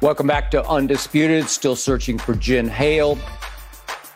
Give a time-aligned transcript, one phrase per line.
[0.00, 1.48] Welcome back to Undisputed.
[1.48, 3.16] Still searching for Jen Hale.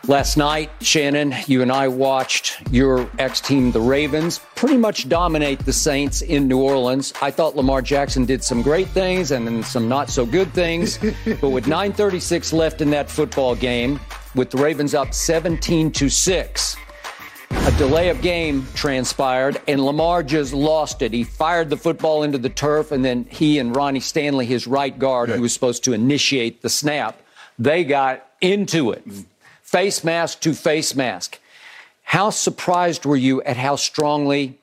[0.08, 5.60] Last night, Shannon, you and I watched your ex team, the Ravens, pretty much dominate
[5.60, 7.14] the Saints in New Orleans.
[7.22, 10.98] I thought Lamar Jackson did some great things and then some not so good things.
[11.40, 14.00] but with 9.36 left in that football game,
[14.34, 16.76] with the Ravens up 17 to 6,
[17.50, 21.12] a delay of game transpired, and Lamar just lost it.
[21.12, 24.98] He fired the football into the turf, and then he and Ronnie Stanley, his right
[24.98, 27.20] guard, who was supposed to initiate the snap,
[27.58, 29.06] they got into it.
[29.06, 29.24] Mm.
[29.62, 31.38] Face mask to face mask.
[32.04, 34.58] How surprised were you at how strongly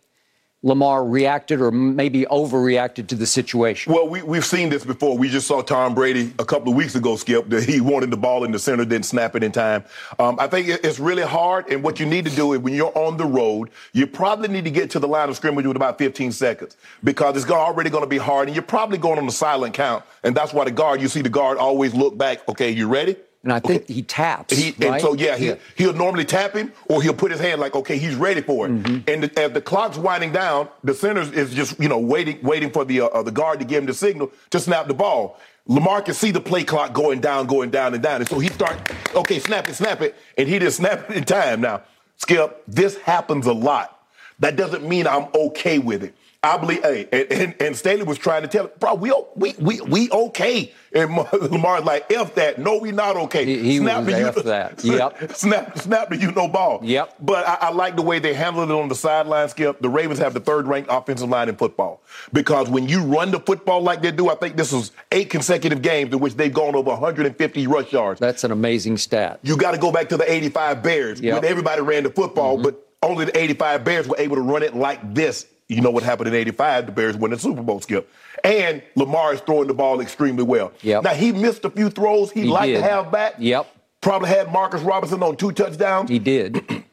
[0.66, 3.94] Lamar reacted or maybe overreacted to the situation?
[3.94, 5.16] Well, we, we've seen this before.
[5.16, 8.18] We just saw Tom Brady a couple of weeks ago, Skip, that he wanted the
[8.18, 9.84] ball in the center, didn't snap it in time.
[10.18, 12.98] Um, I think it's really hard, and what you need to do is when you're
[12.98, 16.00] on the road, you probably need to get to the line of scrimmage with about
[16.00, 19.32] 15 seconds because it's already going to be hard, and you're probably going on a
[19.32, 22.72] silent count, and that's why the guard, you see the guard always look back, okay,
[22.72, 23.16] you ready?
[23.46, 24.58] And I think he taps.
[24.58, 24.94] He, right?
[24.94, 25.56] And so, yeah, he, Yeah.
[25.78, 28.72] he'll normally tap him or he'll put his hand like, okay, he's ready for it.
[28.72, 29.08] Mm-hmm.
[29.08, 32.72] And the, as the clock's winding down, the center is just, you know, waiting waiting
[32.72, 35.40] for the, uh, uh, the guard to give him the signal to snap the ball.
[35.68, 38.20] Lamar can see the play clock going down, going down and down.
[38.22, 40.16] And so he start, okay, snap it, snap it.
[40.40, 41.62] And he just snap it in time.
[41.62, 41.84] Now,
[42.18, 43.92] Skip, this happens a lot.
[44.40, 46.16] That doesn't mean I'm okay with it.
[46.46, 49.82] I believe, hey, and, and, and Staley was trying to tell, bro, we we we
[49.82, 50.72] we okay.
[50.94, 52.58] And Lamar's like, F that.
[52.58, 53.44] No, we not okay.
[53.44, 54.84] He- he was the you- F that.
[54.84, 55.34] Yep.
[55.36, 56.80] snap, snap the you no ball.
[56.84, 57.16] Yep.
[57.20, 59.82] But I, I like the way they handled it on the sideline, Skip.
[59.82, 62.02] The Ravens have the third ranked offensive line in football.
[62.32, 65.82] Because when you run the football like they do, I think this is eight consecutive
[65.82, 68.20] games in which they've gone over 150 rush yards.
[68.22, 69.40] That's an amazing stat.
[69.44, 71.42] You got to go back to the 85 Bears Yep.
[71.42, 72.64] when everybody ran the football, mm-hmm.
[72.64, 75.46] but only the 85 Bears were able to run it like this.
[75.68, 76.86] You know what happened in 85?
[76.88, 78.08] The Bears won the Super Bowl, Skip.
[78.44, 80.72] And Lamar is throwing the ball extremely well.
[80.84, 81.04] Yep.
[81.04, 82.78] Now, he missed a few throws he'd He like did.
[82.78, 83.36] to have back.
[83.40, 83.66] Yep.
[84.02, 86.10] Probably had Marcus Robinson on two touchdowns.
[86.12, 86.64] He did.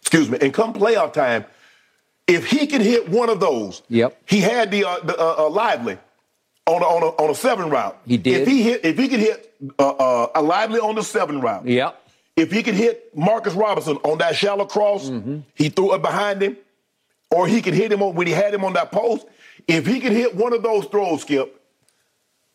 [0.00, 0.38] Excuse me.
[0.40, 1.44] And come playoff time,
[2.26, 4.16] if he can hit one of those, Yep.
[4.26, 5.98] he had the, uh, the uh, uh, Likely
[6.66, 7.98] on a, on a on a seven route.
[8.06, 8.40] He did.
[8.42, 11.66] If he hit, if he could hit uh, uh, a Likely on the seven route,
[11.66, 12.00] Yep.
[12.36, 15.40] if he could hit Marcus Robinson on that shallow cross, Mm-hmm.
[15.54, 16.56] he threw it behind him,
[17.34, 19.26] or he could hit him on when he had him on that post.
[19.66, 21.60] If he could hit one of those throws, Skip,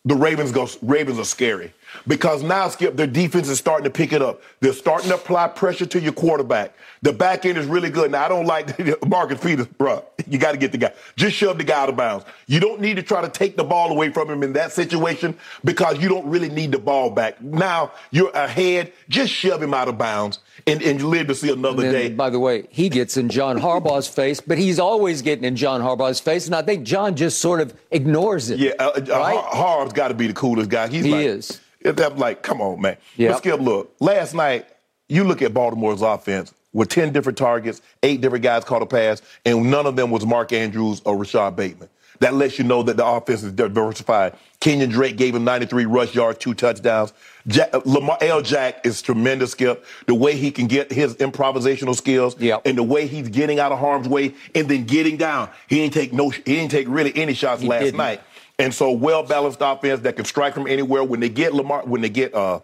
[0.04, 0.68] the Ravens go.
[0.80, 1.72] Ravens are scary
[2.06, 4.42] because now, Skip, their defense is starting to pick it up.
[4.60, 6.74] They're starting to apply pressure to your quarterback.
[7.02, 8.10] The back end is really good.
[8.10, 10.04] Now, I don't like Marcus Peters, bro.
[10.26, 10.92] You got to get the guy.
[11.16, 12.24] Just shove the guy out of bounds.
[12.46, 15.36] You don't need to try to take the ball away from him in that situation
[15.64, 17.40] because you don't really need the ball back.
[17.40, 18.92] Now you're ahead.
[19.08, 22.10] Just shove him out of bounds and, and live to see another And day.
[22.10, 25.80] by the way, he gets in John Harbaugh's face, but he's always getting in John
[25.80, 28.58] Harbaugh's face, and I think John just sort of ignores it.
[28.58, 29.36] Yeah, uh, uh, right?
[29.38, 30.88] Har- Harb's got to be the coolest guy.
[30.88, 31.60] He's He like, is.
[31.84, 32.96] I'm like, come on, man.
[33.16, 33.30] Yep.
[33.32, 34.66] But Skip, look, last night,
[35.08, 39.22] you look at Baltimore's offense with 10 different targets, eight different guys caught a pass,
[39.44, 41.88] and none of them was Mark Andrews or Rashod Bateman.
[42.20, 44.34] That lets you know that the offense is diversified.
[44.60, 47.14] Kenyon Drake gave him 93 rush yards, two touchdowns.
[47.46, 48.42] Jack, Lamar L.
[48.42, 49.82] Jack is tremendous, Skip.
[50.06, 52.62] The way he can get his improvisational skills Yep.
[52.66, 55.48] and the way he's getting out of harm's way and then getting down.
[55.66, 57.96] He didn't take no, he didn't take really any shots He last didn't.
[57.96, 58.20] night.
[58.60, 61.02] And so well balanced offense that can strike from anywhere.
[61.02, 62.60] When they get Lamar, when they get uh,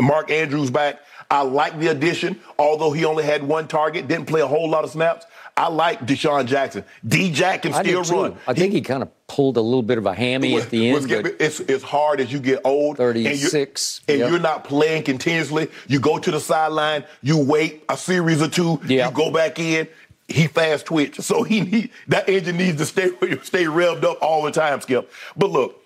[0.00, 1.00] Mark Andrews back,
[1.30, 2.38] I like the addition.
[2.58, 5.26] Although he only had one target, didn't play a whole lot of snaps.
[5.56, 6.84] I like DeSean Jackson.
[7.04, 8.36] D Jack can I still run.
[8.46, 11.10] I think he kind of pulled a little bit of a hammy at the end.
[11.10, 13.00] was- it's, it's hard as you get old.
[13.00, 14.30] and you're- 36, And yep.
[14.30, 15.68] you're not playing continuously.
[15.88, 19.10] You go to the sideline, you wait a series or two, Yep.
[19.10, 19.88] you go back in.
[20.28, 23.08] He fast twitch, so he need, that engine needs to stay
[23.42, 25.10] stay revved up all the time, Skip.
[25.36, 25.82] But look,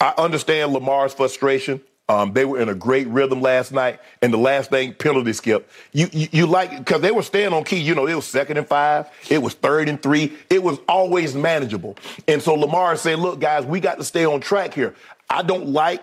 [0.00, 1.82] I understand Lamar's frustration.
[2.10, 4.00] Um, they were in a great rhythm last night.
[4.22, 5.70] And the last thing, penalty skip.
[5.92, 7.76] You you, you like because they were staying on key.
[7.80, 9.10] You know, it was second and five.
[9.28, 10.32] It was third and three.
[10.48, 11.98] It was always manageable.
[12.26, 14.94] And so Lamar said, "Look, guys, we got to stay on track here.
[15.28, 16.02] I don't like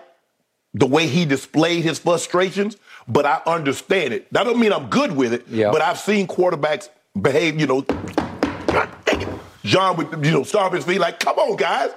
[0.74, 2.76] the way he displayed his frustrations,
[3.08, 4.32] but I understand it.
[4.32, 5.44] That don't mean I'm good with it.
[5.72, 6.88] But I've seen quarterbacks
[7.20, 7.60] behave.
[7.60, 9.28] You know, God dang it.
[9.64, 11.90] John would you know stomp his feet like, "Come on, guys."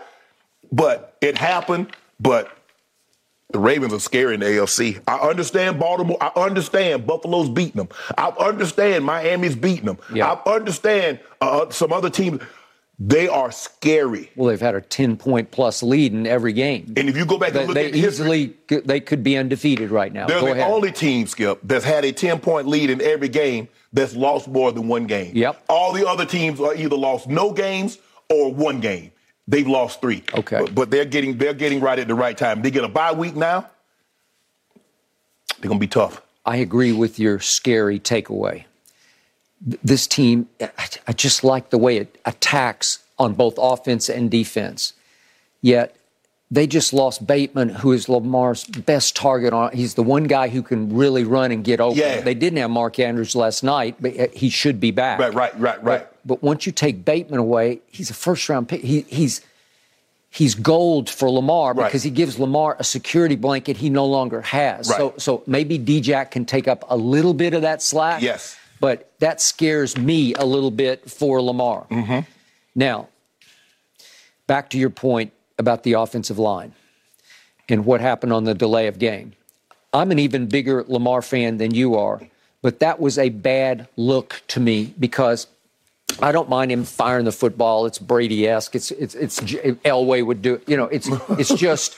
[0.72, 1.96] But it happened.
[2.20, 2.52] But
[3.52, 5.02] the Ravens are scary in the AFC.
[5.08, 6.18] I understand Baltimore.
[6.22, 7.90] I understand Buffalo's beating them.
[8.18, 9.98] I understand Miami's beating them.
[10.14, 10.34] Yeah.
[10.46, 12.42] I understand uh, some other teams.
[13.02, 14.30] They are scary.
[14.36, 16.94] Well, they've had a 10 point plus lead in every game.
[16.98, 19.38] And if you go back They, and look they at history, easily they could be
[19.38, 20.28] undefeated right now.
[20.28, 20.70] they're Go the ahead.
[20.70, 24.72] only team, Skip, that's had a 10 point lead in every game that's lost more
[24.72, 25.36] than one game.
[25.36, 25.64] Yep.
[25.70, 27.98] All the other teams are either lost no games
[28.30, 29.12] or one game.
[29.48, 30.24] They've lost three.
[30.34, 30.60] Okay.
[30.62, 32.62] But, but they're getting they're getting right at the right time.
[32.62, 33.68] They get a bye week now.
[35.60, 36.22] They're gonna be tough.
[36.46, 38.66] I agree with your scary takeaway.
[39.62, 40.72] This team, I-
[41.08, 44.94] I just like the way it attacks on both offense and defense.
[45.62, 45.96] Yet
[46.52, 49.72] they just lost Bateman, who is Lamar's best target on.
[49.72, 52.00] He's the one guy who can really run and get open.
[52.00, 52.22] Yeah.
[52.22, 55.20] They didn't have Mark Andrews last night, but uh, he should be back.
[55.20, 56.00] Right, right, right, right.
[56.00, 58.82] But, but once you take Bateman away, he's a first round pick.
[58.82, 59.42] He, he's
[60.32, 61.86] he's gold for Lamar Right.
[61.86, 64.90] because he gives Lamar a security blanket he no longer has.
[64.90, 64.98] Right.
[64.98, 68.22] So so maybe D-Jack can take up a little bit of that slack.
[68.24, 68.58] Yes.
[68.80, 71.86] But that scares me a little bit for Lamar.
[71.92, 72.20] Mm-hmm.
[72.76, 73.10] Now,
[74.48, 76.74] back to your point about the offensive line
[77.68, 79.34] and what happened on the delay of game.
[79.94, 82.22] I'm an even bigger Lamar fan than you are,
[82.62, 85.48] but that was a bad look to me because
[86.22, 87.86] I don't mind him firing the football.
[87.86, 88.76] It's Brady-esque.
[88.76, 90.56] It's it's it's Elway would do.
[90.56, 90.68] it.
[90.68, 91.98] You know, it's it's just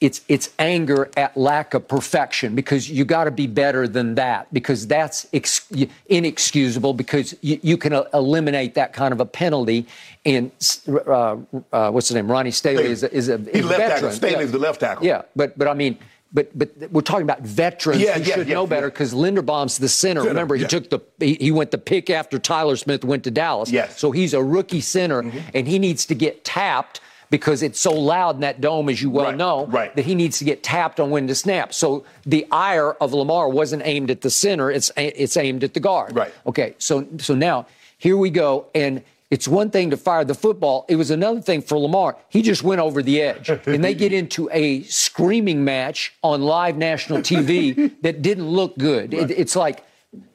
[0.00, 4.52] it's it's anger at lack of perfection because you got to be better than that
[4.52, 5.66] because that's ex-
[6.08, 9.86] inexcusable because you, you can uh, eliminate that kind of a penalty.
[10.26, 10.50] And
[10.88, 11.36] uh,
[11.72, 12.30] uh, what's his name?
[12.30, 13.94] Ronnie Staley is a, is a, He's is a left tackle.
[13.94, 14.12] veteran.
[14.12, 15.06] Staley's the left tackle.
[15.06, 15.98] Yeah, but but I mean.
[16.32, 19.78] But but we're talking about veterans Yeah, who yeah, should yeah, know better because Linderbaum's
[19.78, 20.22] the center.
[20.22, 20.68] Remember, he yeah.
[20.68, 23.70] took the he, he went the pick after Tyler Smith went to Dallas.
[23.70, 23.90] Yes.
[23.90, 23.98] Mm-hmm.
[23.98, 25.20] So he's a rookie center,
[25.54, 29.10] and he needs to get tapped because it's so loud in that dome, as you
[29.10, 29.94] well Right, know, right.
[29.96, 31.74] that he needs to get tapped on when to snap.
[31.74, 35.80] So the ire of Lamar wasn't aimed at the center; it's it's aimed at the
[35.80, 36.14] guard.
[36.16, 36.32] Right.
[36.46, 36.74] Okay.
[36.78, 37.66] So so now
[37.98, 40.84] here we go, and it's one thing to fire the football.
[40.88, 42.16] It was another thing for Lamar.
[42.28, 46.76] He just went over the edge, and they get into a screaming match on live
[46.76, 49.12] national TV that didn't look good.
[49.12, 49.82] It, it's like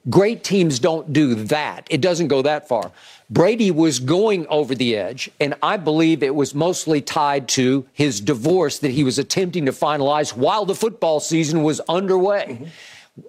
[0.09, 1.88] great teams don't do that.
[1.89, 2.91] It doesn't go that far.
[3.31, 8.19] Brady was going over the edge, and I believe it was mostly tied to his
[8.19, 12.68] divorce that he was attempting to finalize while the football season was underway.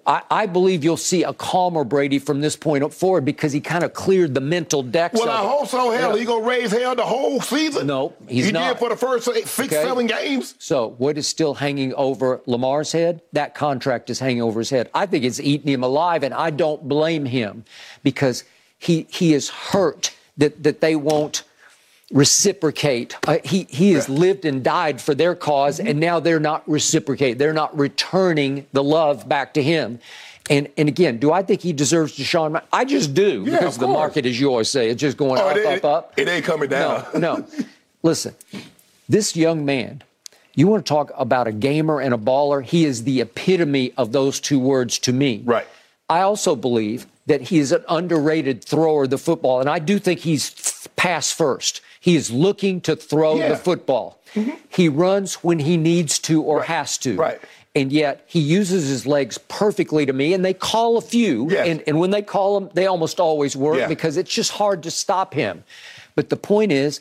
[0.05, 3.83] I, I believe you'll see a calmer Brady from this point forward because he kind
[3.83, 5.19] of cleared the mental decks.
[5.19, 5.91] Well, I hope so.
[5.91, 6.19] Hell, Yeah.
[6.19, 7.87] he gonna raise hell the whole season.
[7.87, 8.73] No, he's he not.
[8.73, 9.83] did for the first eight- six, Okay.
[9.83, 10.55] seven games.
[10.57, 13.21] So, what is still hanging over Lamar's head?
[13.33, 14.89] That contract is hanging over his head.
[14.93, 17.63] I think it's eating him alive, and I don't blame him
[18.03, 18.43] because
[18.83, 21.43] he he is hurt that that they won't
[22.11, 23.17] reciprocate.
[23.27, 27.37] Uh, he he has lived and died for their because and now they're not reciprocating.
[27.37, 29.99] They're not returning the love back to him.
[30.49, 32.61] And and again, do I think he deserves Deshaun?
[32.71, 35.47] I just do Yeah, because the market, as you always say, it's just going Oh,
[35.49, 36.13] up, it, up, up.
[36.17, 37.05] it ain't coming down.
[37.13, 37.47] No, no.
[38.03, 38.35] Listen,
[39.07, 40.03] this young man,
[40.55, 42.61] you want to talk about a gamer and a baller?
[42.63, 45.41] He is the epitome of those two words to me.
[45.45, 45.65] Right.
[46.09, 49.99] I also believe that he is an underrated thrower of the football, and I do
[49.99, 51.81] think he's pass first.
[51.99, 53.49] He is looking to throw Yeah.
[53.49, 54.19] the football.
[54.35, 54.51] Mm-hmm.
[54.69, 57.15] He runs when he needs to or has to.
[57.15, 57.39] Right.
[57.75, 61.49] And yet he uses his legs perfectly to me, and they call a few.
[61.49, 61.67] Yes.
[61.67, 63.87] And, and when they call them, they almost always work Yeah.
[63.87, 65.63] because it's just hard to stop him.
[66.15, 66.99] But the point is,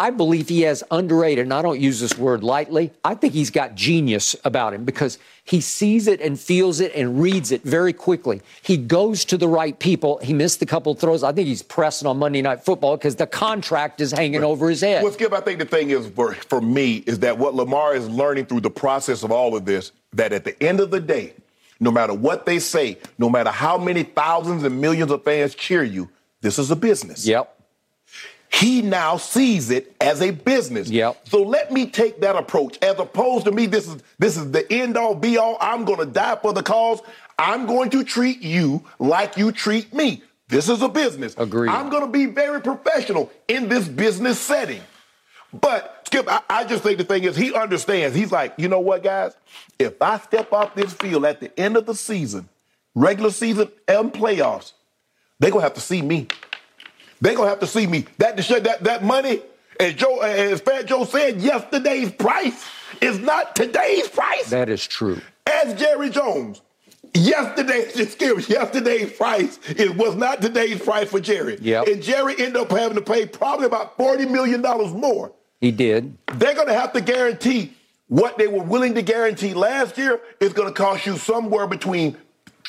[0.00, 2.90] I believe he has underrated, and I don't use this word lightly.
[3.04, 7.20] I think he's got genius about him because he sees it and feels it and
[7.20, 8.40] reads it very quickly.
[8.62, 10.18] He goes to the right people.
[10.22, 11.22] He missed a couple throws.
[11.22, 14.80] I think he's pressing on Monday Night Football because the contract is hanging over his
[14.80, 15.02] head.
[15.02, 18.08] Well, Skip, I think the thing is for, for me is that what Lamar is
[18.08, 21.34] learning through the process of all of this, that at the end of the day,
[21.78, 25.82] no matter what they say, no matter how many thousands and millions of fans cheer
[25.82, 26.08] you,
[26.40, 27.26] this is a business.
[27.26, 27.59] Yep.
[28.52, 30.90] He now sees it as a business.
[30.90, 31.28] Yep.
[31.28, 33.66] So let me take that approach as opposed to me.
[33.66, 35.56] This is this is the end all be all.
[35.60, 37.00] I'm going to die for the cause.
[37.38, 40.22] I'm going to treat you like you treat me.
[40.48, 41.34] This is a business.
[41.38, 41.70] Agreed.
[41.70, 44.82] I'm going to be very professional in this business setting.
[45.52, 48.16] But Skip, I, I just think the thing is he understands.
[48.16, 49.32] He's like, you know what, guys?
[49.78, 52.48] If I step off this field at the end of the season,
[52.96, 54.72] regular season and playoffs,
[55.38, 56.26] they're gonna have to see me.
[57.20, 58.06] They're gonna have to see me.
[58.18, 59.40] That that that money,
[59.78, 62.66] as Joe as Fat Joe said, yesterday's price
[63.00, 64.50] is not today's price.
[64.50, 65.20] That is true.
[65.46, 66.62] As Jerry Jones,
[67.14, 71.58] yesterday's excuse, yesterday's price it was not today's price for Jerry.
[71.60, 71.86] Yep.
[71.88, 75.32] And Jerry ended up having to pay probably about forty million dollars more.
[75.60, 76.16] He did.
[76.34, 77.74] They're gonna have to guarantee
[78.08, 82.16] what they were willing to guarantee last year is gonna cost you somewhere between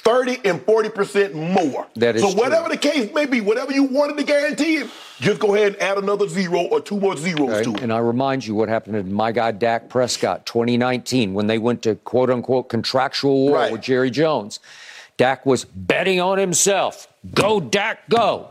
[0.03, 1.88] 30 and 40% more.
[1.96, 2.75] That is so whatever true.
[2.75, 4.89] the case may be, whatever you wanted to guarantee it,
[5.20, 7.81] just go ahead and add another zero or two more zeros to it.
[7.81, 11.84] And I remind you what happened to my guy Dak Prescott 2019 when they went
[11.84, 13.72] to quote unquote contractual war Right.
[13.72, 14.60] with Jerry Jones.
[15.17, 17.08] Dak was betting on himself.
[17.36, 18.48] Go, Dak, go.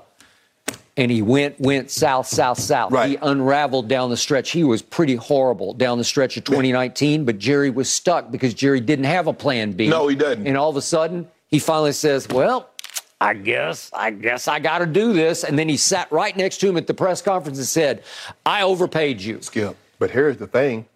[0.96, 2.92] And he went, went south, south, south.
[2.92, 3.10] Right.
[3.10, 4.50] He unraveled down the stretch.
[4.50, 8.80] He was pretty horrible down the stretch of 2019, but Jerry was stuck because Jerry
[8.80, 9.88] didn't have a plan B.
[9.88, 10.46] No, he doesn't.
[10.46, 12.70] And all of a sudden, he finally says, Well,
[13.20, 15.44] I guess, I guess I got to do this.
[15.44, 18.02] And then he sat right next to him at the press conference and said,
[18.46, 19.42] I overpaid you.
[19.42, 19.76] Skip.
[19.98, 20.86] But here's the thing.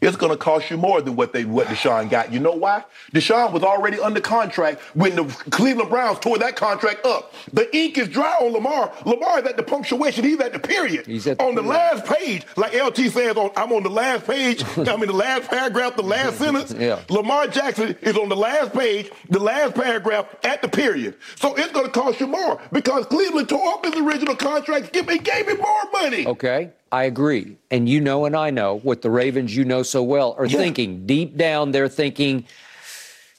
[0.00, 2.32] It's going to cost you more than what they what Deshaun got.
[2.32, 2.84] You know why?
[3.12, 7.34] Deshaun was already under contract when the Cleveland Browns tore that contract up.
[7.52, 8.92] The ink is dry on Lamar.
[9.04, 10.24] Lamar is at the punctuation.
[10.24, 11.06] He's at the period.
[11.06, 11.78] He's at the on the period.
[11.78, 14.64] last page, like LT says, on, I'm on the last page.
[14.78, 16.72] I'm in the last paragraph, the last sentence.
[16.72, 17.00] Yeah.
[17.10, 21.16] Lamar Jackson is on the last page, the last paragraph at the period.
[21.36, 24.86] So it's going to cost you more because Cleveland tore up his original contract.
[24.86, 26.26] Skip, and gave him more money.
[26.26, 27.56] Okay, I agree.
[27.70, 30.58] And you know, and I know what the Ravens, you know so well, are Yeah.
[30.58, 31.06] thinking.
[31.06, 32.44] Deep down, they're thinking,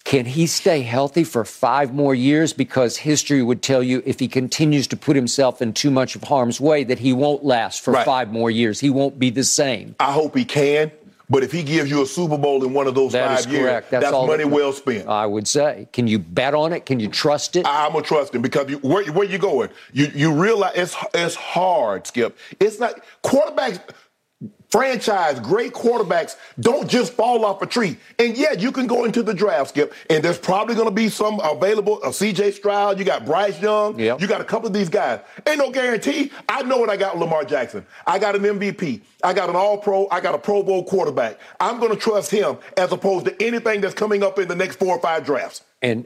[0.04, 2.54] can he stay healthy for five more years?
[2.54, 6.24] Because history would tell you if he continues to put himself in too much of
[6.24, 8.06] harm's way, that he won't last for Right.
[8.06, 8.80] five more years.
[8.80, 9.96] He won't be the same.
[10.00, 10.92] I hope he can.
[11.32, 13.46] But if he gives you a Super Bowl in one of those That five is
[13.48, 13.90] years, correct.
[13.90, 15.08] that's, money that- well spent.
[15.08, 15.88] I would say.
[15.94, 16.86] Can you bet on it?
[16.86, 17.66] Can you trust it?
[17.66, 19.70] I'm gonna trust him because you, where, where you going?
[19.94, 22.38] You you realize it's it's hard, Skip.
[22.60, 23.80] It's not quarterbacks.
[24.72, 27.98] Franchise great quarterbacks don't just fall off a tree.
[28.20, 31.10] And yet you can go into the draft, Skip, and there's probably going to be
[31.10, 32.00] some available.
[32.04, 32.52] Uh, a C.J.
[32.52, 34.22] Stroud, you got Bryce Young, Yep.
[34.22, 35.20] you got a couple of these guys.
[35.46, 36.32] Ain't no guarantee.
[36.48, 37.86] I know what I got with Lamar Jackson.
[38.08, 39.02] I got an MVP.
[39.24, 40.08] I got an All-Pro.
[40.10, 41.38] I got a Pro Bowl quarterback.
[41.60, 44.78] I'm going to trust him as opposed to anything that's coming up in the next
[44.78, 45.64] four or five drafts.
[45.82, 46.06] And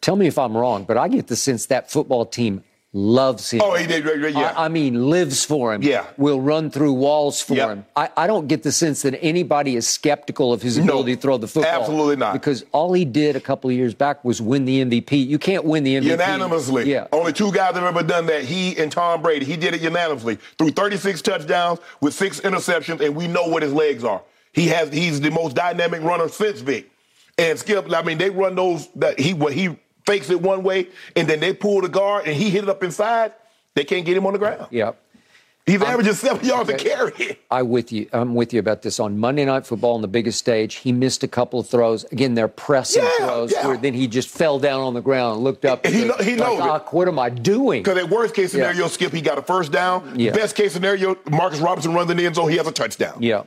[0.00, 3.60] tell me if I'm wrong, but I get the sense that football team loves him.
[3.62, 4.04] Oh, he did.
[4.04, 4.28] Yeah.
[4.28, 4.54] yeah.
[4.56, 5.82] I, I mean, lives for him.
[5.82, 6.06] Yeah.
[6.16, 7.68] Will run through walls for Yep.
[7.68, 7.86] him.
[7.94, 11.20] I, I don't get the sense that anybody is skeptical of his No, ability to
[11.20, 11.70] throw the football.
[11.80, 12.32] absolutely not.
[12.32, 15.26] Because all he did a couple of years back was win the MVP.
[15.26, 16.04] You can't win the MVP.
[16.04, 16.90] Unanimously.
[16.90, 17.06] Yeah.
[17.12, 18.44] Only two guys have ever done that.
[18.44, 19.44] He and Tom Brady.
[19.44, 20.38] He did it unanimously.
[20.56, 24.22] Threw 36 touchdowns with six interceptions, and we know what his legs are.
[24.52, 26.90] He has he's the most dynamic runner since Vic.
[27.36, 29.76] And Skip, I mean, they run those that he what he
[30.08, 32.82] fakes it one way and then they pull the guard and he hit it up
[32.82, 33.32] inside,
[33.74, 34.66] they can't get him on the ground.
[34.70, 34.98] Yep.
[35.66, 36.88] He's averaging seven yards a okay.
[36.88, 37.38] carry.
[37.50, 38.08] I with you.
[38.14, 38.98] I'm with you about this.
[38.98, 42.04] On Monday Night Football on the biggest stage, he missed a couple of throws.
[42.04, 43.66] Again, they're pressing Yeah, throws yeah.
[43.66, 45.84] where then he just fell down on the ground and looked up.
[45.84, 46.62] And he and he like, knows it.
[46.62, 47.82] "Ah, what am I doing?
[47.82, 48.88] Because at worst case scenario, Yeah.
[48.88, 50.18] Skip, he got a first down.
[50.18, 50.32] Yeah.
[50.32, 53.18] Best case scenario, Marcus Robinson runs in the end zone, he has a touchdown.
[53.20, 53.42] Yeah.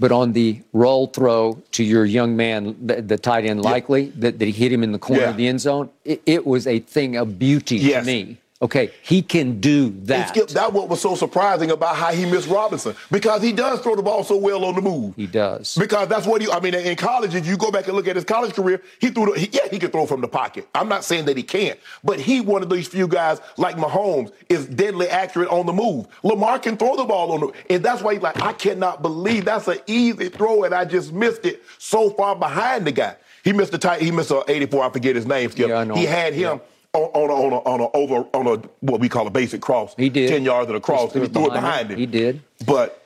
[0.00, 4.38] But on the roll throw to your young man, the, the tight end, Likely that,
[4.38, 5.30] that he hit him in the corner Yeah.
[5.30, 8.06] of the end zone, it, it was a thing of beauty Yes.
[8.06, 8.38] to me.
[8.62, 10.28] Okay, he can do And that.
[10.28, 13.96] Skip, that what was so surprising about how he missed Robinson because he does throw
[13.96, 15.16] the ball so well on the move.
[15.16, 15.76] He does.
[15.76, 16.50] Because that's what he.
[16.50, 19.08] I mean, in college, if you go back and look at his college career, he
[19.08, 19.32] threw.
[19.32, 20.68] The, he, yeah, he could throw from the pocket.
[20.74, 24.30] I'm not saying that he can't, but he one of these few guys like Mahomes
[24.50, 26.06] is deadly accurate on the move.
[26.22, 29.46] Lamar can throw the ball on the, and that's why he's like, I cannot believe
[29.46, 33.16] that's an easy throw, and I just missed it so far behind the guy.
[33.42, 34.02] He missed the tight.
[34.02, 34.84] He missed a 84.
[34.84, 35.50] I forget his name.
[35.50, 35.68] Skip.
[35.68, 35.94] Yeah, I know.
[35.94, 36.60] He had him.
[36.92, 39.60] On, on, a, on, a, on a over on a what we call a basic
[39.60, 39.94] cross.
[39.96, 40.28] He did.
[40.28, 41.92] ten yards of the cross, and he threw it behind him.
[41.92, 41.98] him.
[41.98, 42.42] He did.
[42.66, 43.00] But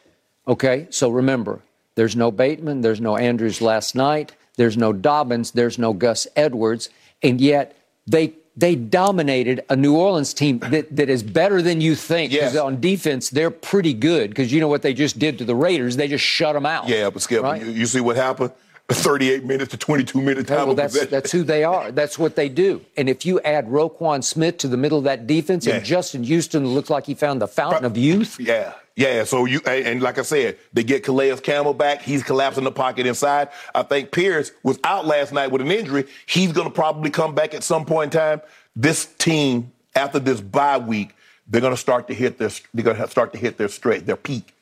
[0.48, 1.60] Okay, so remember,
[1.94, 6.88] there's no Bateman, there's no Andrews last night, there's no Dobbins, there's no Gus Edwards,
[7.22, 7.76] and yet
[8.06, 12.30] they they dominated a New Orleans team that, that is better than you think.
[12.32, 12.56] 'Cause Yes.
[12.56, 15.96] on defense, they're pretty good because you know what they just did to the Raiders?
[15.96, 16.88] They just shut them out.
[16.88, 17.60] Yeah, but Skip, Right?
[17.62, 18.52] you, you see what happened?
[18.90, 21.90] 38 minutes to 22 minutes time well, that's that's who they are.
[21.90, 22.82] That's what they do.
[22.96, 25.76] And if you add Roquan Smith to the middle of that defense, Yeah.
[25.76, 28.38] and Justin Houston looks like he found the fountain of youth.
[28.38, 29.24] Yeah, yeah.
[29.24, 32.02] So you and, and like I said, they get Calais Campbell back.
[32.02, 33.48] He's collapsing the pocket inside.
[33.74, 36.04] I think Pierce was out last night with an injury.
[36.26, 38.40] He's going to probably come back at some point in time.
[38.76, 41.14] This team, after this bye week,
[41.48, 44.04] they're going to start to hit their they're going to start to hit their straight
[44.04, 44.53] their peak.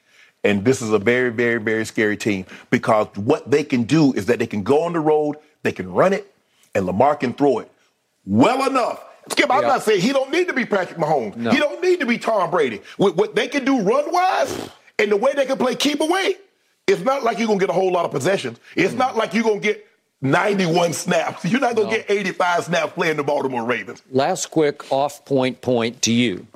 [0.44, 4.26] And this is a very, very, very scary team because what they can do is
[4.26, 6.34] that they can go on the road, they can run it,
[6.75, 7.70] and Lamar can throw it
[8.26, 9.04] well enough.
[9.28, 11.37] Skip, I'm not saying he don't need to be Patrick Mahomes.
[11.37, 11.50] No.
[11.50, 12.82] He don't need to be Tom Brady.
[12.99, 16.37] With what they can do run wise and the way they can play keep away,
[16.88, 18.58] it's not like you're gonna get a whole lot of possessions.
[18.75, 18.99] It's mm.
[18.99, 19.87] not like you're gonna get
[20.22, 21.44] 91 snaps.
[21.50, 21.96] You're not gonna no.
[21.96, 24.02] get 85 snaps playing the Baltimore Ravens.
[24.12, 26.46] Last quick off point point to you.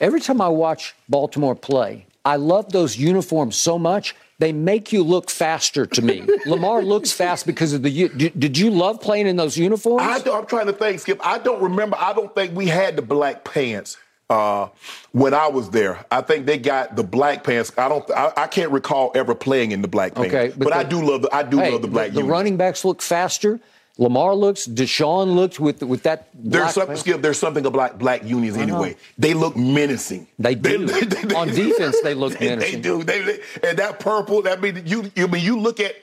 [0.00, 4.14] Every time I watch Baltimore play, I love those uniforms so much.
[4.38, 6.26] They make you look faster to me.
[6.46, 8.08] Lamar looks fast because of the.
[8.08, 10.02] Did you love playing in those uniforms?
[10.02, 11.24] I am trying to think, Skip.
[11.24, 11.96] I don't remember.
[11.98, 13.96] I don't think we had the black pants
[14.30, 14.68] uh,
[15.12, 16.04] when I was there.
[16.10, 17.72] I think they got the black pants.
[17.78, 18.10] I don't.
[18.10, 20.34] I, I can't recall ever playing in the black pants.
[20.34, 21.22] Okay, but, but the, I do love.
[21.22, 22.08] The, I do hey, love the black.
[22.08, 23.60] The, the running backs look faster.
[23.96, 26.28] Lamar looks, Deshaun looks with with that.
[26.34, 28.96] There's something, Skip, there's something about black unions anyway.
[29.16, 30.26] They look menacing.
[30.38, 30.86] They do.
[30.86, 32.82] They, they, On defense, they look menacing.
[32.82, 33.04] They do.
[33.04, 35.12] They, and that purple, that means you.
[35.14, 35.94] You mean you look at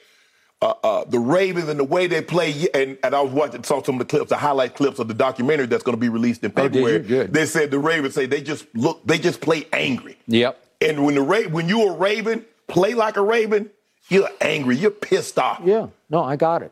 [0.62, 2.68] uh, uh, the Ravens and the way they play.
[2.74, 5.14] And, and I was watching, saw some of the clips, the highlight clips of the
[5.14, 6.98] documentary that's going to be released in February.
[6.98, 7.34] Oh, Good.
[7.34, 10.18] They said the Ravens say they just look, they just play angry.
[10.28, 10.64] Yep.
[10.80, 13.70] And when the Ra- when you're a Raven, play like a Raven,
[14.10, 15.62] you're angry, you're pissed off.
[15.66, 15.88] Yeah.
[16.10, 16.72] No, I got it.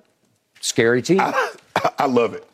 [0.62, 1.20] Scary team.
[1.20, 1.52] I,
[2.00, 2.46] I love it.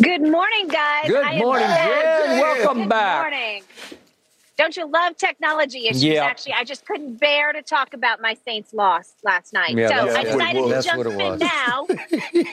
[0.00, 1.08] Good morning, guys.
[1.08, 2.40] Good morning, Jen.
[2.40, 3.24] Welcome Good back.
[3.24, 3.62] Good morning.
[4.58, 6.04] Don't you love technology issues?
[6.04, 6.24] Yeah.
[6.24, 9.76] Actually, I just couldn't bear to talk about my Saints loss last night.
[9.76, 11.86] Yeah, so I decided to that's jump in now.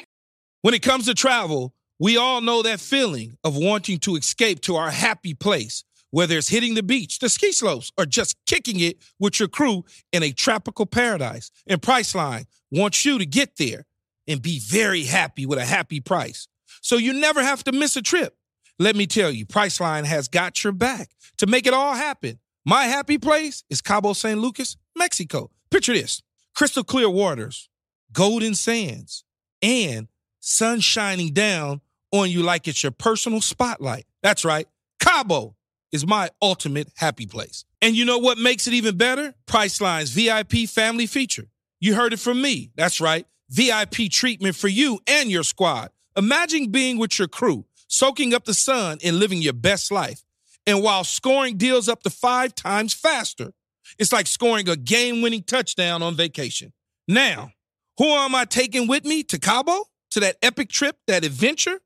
[0.61, 4.75] when it comes to travel, we all know that feeling of wanting to escape to
[4.75, 8.97] our happy place, whether it's hitting the beach, the ski slopes, or just kicking it
[9.19, 11.49] with your crew in a tropical paradise.
[11.65, 12.45] And Priceline
[12.75, 13.86] wants you to get there
[14.27, 16.48] and be very happy with a happy price.
[16.82, 18.36] So you never have to miss a trip.
[18.77, 22.39] Let me tell you, Priceline has got your back to make it all happen.
[22.65, 25.51] My happy place is Cabo San Lucas, Mexico.
[25.72, 26.22] Picture this
[26.55, 27.70] crystal clear waters,
[28.12, 29.24] golden sands,
[29.62, 30.08] and
[30.39, 34.05] sun shining down on you like it's your personal spotlight.
[34.24, 34.68] That's right.
[35.00, 35.55] Cabo
[35.92, 37.66] is my ultimate happy place.
[37.81, 39.33] And you know what makes it even better?
[39.46, 41.48] Priceline's VIP family feature.
[41.79, 42.72] You heard it from me.
[42.75, 43.25] That's right.
[43.50, 45.92] VIP treatment for you and your squad.
[46.18, 50.24] Imagine being with your crew, soaking up the sun and living your best life.
[50.66, 53.51] And while scoring deals up to five times faster,
[54.00, 56.74] it's like scoring a game winning touchdown on vacation.
[57.07, 57.51] Now,
[57.98, 59.85] who am I taking with me to Cabo?
[60.11, 61.79] To that epic trip, that adventure?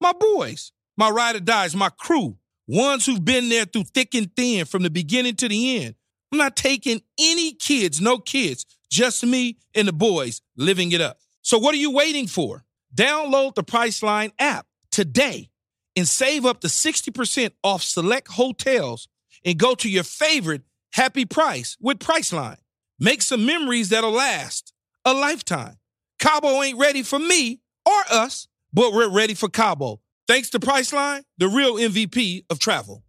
[0.00, 4.34] My boys, my ride or dies, my crew, ones who've been there through thick and
[4.36, 5.94] thin from the beginning to the end.
[6.32, 11.18] I'm not taking any kids, no kids, just me and the boys living it up.
[11.42, 12.64] So what are you waiting for?
[12.94, 15.50] Download the Priceline app today
[15.94, 19.08] and save up to 60% off select hotels
[19.44, 22.58] and go to your favorite happy price with Priceline.
[22.98, 24.72] Make some memories that'll last
[25.04, 25.76] a lifetime.
[26.18, 30.00] Cabo ain't ready for me or us, but we're ready for Cabo.
[30.26, 33.04] Thanks to Priceline, the real MVP of travel.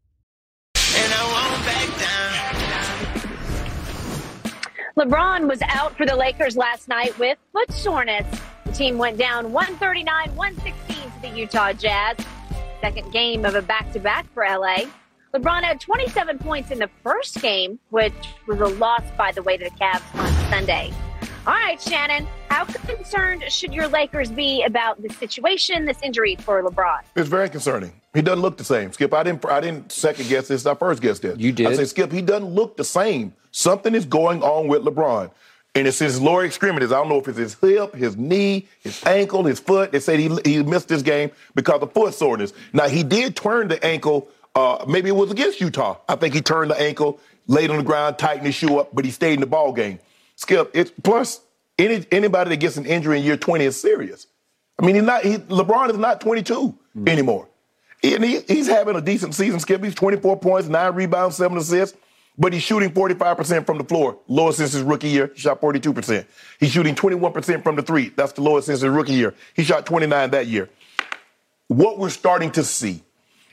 [4.97, 8.25] LeBron was out for the Lakers last night with foot soreness.
[8.65, 12.17] The team went down 139 116 to the Utah Jazz.
[12.81, 14.85] Second game of a back to back for LA.
[15.35, 18.11] LeBron had 27 points in the first game, which
[18.47, 20.91] was a loss, by the way, to the Cavs on Sunday.
[21.47, 26.61] All right, Shannon, how concerned should your Lakers be about the situation, this injury for
[26.61, 26.99] LeBron?
[27.15, 27.93] It's very concerning.
[28.13, 28.91] He doesn't look the same.
[28.91, 30.65] Skip, I didn't I didn't second guess this.
[30.65, 31.39] I first guessed this.
[31.39, 31.67] You did.
[31.67, 33.33] I said, Skip, he doesn't look the same.
[33.51, 35.31] Something is going on with LeBron.
[35.73, 36.91] And it's his lower extremities.
[36.91, 39.93] I don't know if it's his hip, his knee, his ankle, his foot.
[39.93, 42.51] They said he, he missed this game because of foot soreness.
[42.73, 44.27] Now, he did turn the ankle.
[44.53, 45.95] Uh, maybe it was against Utah.
[46.09, 49.05] I think he turned the ankle, laid on the ground, tightened his shoe up, but
[49.05, 49.99] he stayed in the ball game.
[50.37, 51.41] Skip, it, plus
[51.77, 54.27] any, anybody that gets an injury in year 20 is serious.
[54.79, 55.23] I mean, he's not.
[55.23, 57.07] He, LeBron is not 22 mm-hmm.
[57.07, 57.49] anymore.
[58.01, 59.59] And he, he's having a decent season.
[59.59, 61.97] Skip, he's 24 points, nine rebounds, seven assists
[62.37, 64.19] but he's shooting 45% from the floor.
[64.27, 65.31] Lowest since his rookie year.
[65.33, 66.25] He shot 42%.
[66.59, 68.09] He's shooting 21% from the three.
[68.09, 69.33] That's the lowest since his rookie year.
[69.55, 70.69] He shot 29 that year.
[71.67, 73.01] What we're starting to see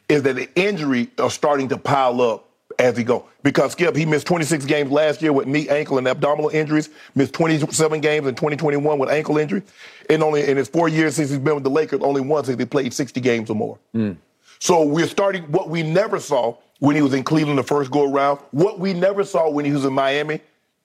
[0.09, 2.44] is that the injury are starting to pile up
[2.79, 3.27] as he go.
[3.43, 6.91] Because Skip, he missed 26 games last year with knee, ankle, and abdominal injuries.
[7.15, 9.63] Missed 27 games in 2021 with ankle injury.
[10.11, 12.57] And only in his four years since he's been with the Lakers, only once has
[12.57, 13.79] he played 60 games or more.
[13.95, 14.17] Mm.
[14.59, 18.11] So we're starting what we never saw when he was in Cleveland the first go
[18.11, 20.41] around, what we never saw when he was in Miami,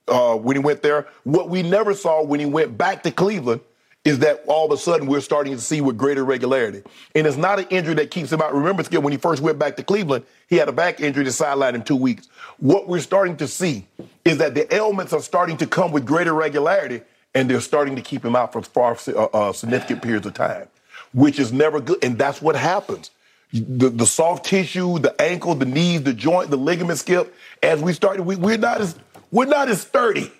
[0.08, 3.62] uh, when he went there, what we never saw when he went back to Cleveland,
[4.06, 6.82] is that all of a sudden we're starting to see with greater regularity.
[7.16, 8.54] And it's not an injury that keeps him out.
[8.54, 11.32] Remember, Skip, when he first went back to Cleveland, he had a back injury that
[11.32, 12.30] sidelined him two weeks.
[12.58, 13.86] What we're starting to see
[14.24, 17.02] is that the ailments are starting to come with greater regularity,
[17.36, 20.68] and they're starting to keep him out for far uh, uh, significant periods of time,
[21.14, 22.04] which is never good.
[22.04, 23.12] And that's what happens.
[23.52, 27.94] The, the soft tissue, the ankle, the knees, the joint, the ligament skip, as we
[27.94, 28.98] started, we, we're not as
[29.32, 30.32] we're not as sturdy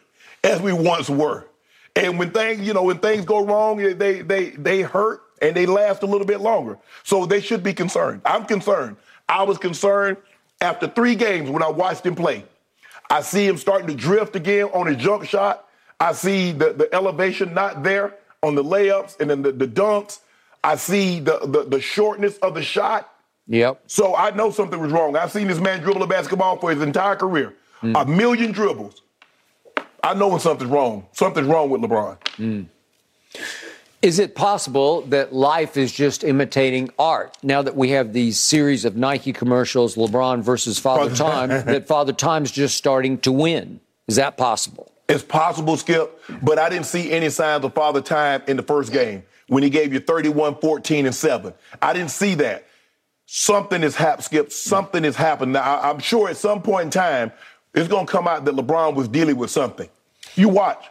[0.44, 1.46] as we once were.
[1.96, 5.66] And when things, you know, when things go wrong, they they they hurt and they
[5.66, 6.78] last a little bit longer.
[7.04, 8.22] So they should be concerned.
[8.26, 8.98] I'm concerned.
[9.28, 10.18] I was concerned
[10.62, 12.46] after three games when I watched him play.
[13.10, 15.68] I see him starting to drift again on his jump shot.
[16.00, 20.20] I see the, the elevation not there on the layups and then the, the dunks.
[20.64, 23.14] I see the, the, the shortness of the shot.
[23.48, 23.82] Yep.
[23.88, 25.16] So I know something was wrong.
[25.16, 27.56] I've seen this man dribble a basketball for his entire career.
[27.82, 28.02] Mm.
[28.02, 29.02] A million dribbles.
[30.04, 31.06] I know when something's wrong.
[31.12, 32.18] Something's wrong with LeBron.
[32.38, 32.66] Mm.
[34.02, 37.38] Is it possible that life is just imitating art?
[37.44, 42.14] Now that we have these series of Nike commercials, LeBron versus Father Time, that Father
[42.14, 43.82] Time's just starting to win.
[44.08, 44.92] Is that possible?
[45.10, 48.94] It's possible, Skip, but I didn't see any signs of Father Time in the first
[48.94, 51.54] game when he gave you 31, 14, and 7.
[51.82, 52.66] I didn't see that.
[53.26, 54.52] Something is happening, Skip.
[54.52, 55.54] Something is happening.
[55.54, 57.32] Now, I'm sure at some point in time,
[57.74, 59.90] it's going to come out that LeBron was dealing with something.
[60.36, 60.86] You watch.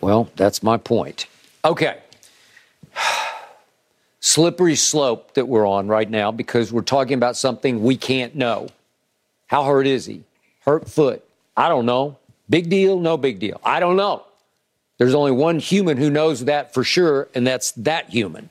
[0.00, 1.26] Well, that's my point.
[1.64, 1.98] Okay.
[4.20, 8.68] Slippery slope that we're on right now because we're talking about something we can't know.
[9.46, 10.22] How hurt is he?
[10.60, 11.24] Hurt foot.
[11.56, 12.18] I don't know.
[12.48, 13.60] Big deal, no big deal.
[13.64, 14.24] I don't know.
[14.98, 18.50] There's only one human who knows that for sure, and that's that human.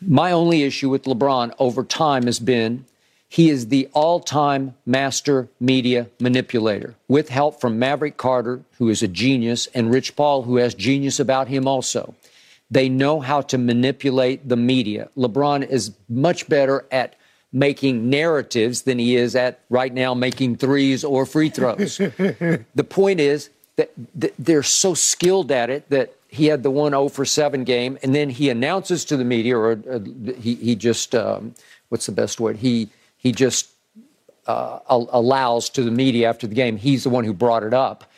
[0.00, 2.86] My only issue with LeBron over time has been
[3.30, 9.04] he is the all time master media manipulator, with help from Maverick Carter, who is
[9.04, 12.16] a genius, and Rich Paul, who has genius about him also.
[12.72, 15.10] They know how to manipulate the media.
[15.16, 17.14] LeBron is much better at
[17.52, 21.98] making narratives than he is at right now making threes or free throws.
[21.98, 23.92] the point is that
[24.40, 28.12] they're so skilled at it that he had the one 0 for 7 game, and
[28.12, 30.00] then he announces to the media, or uh,
[30.40, 31.54] he, he just, um,
[31.90, 32.56] what's the best word?
[32.56, 32.88] He
[33.20, 33.70] he just
[34.46, 36.76] uh, allows to the media after the game.
[36.76, 38.10] He's the one who brought it up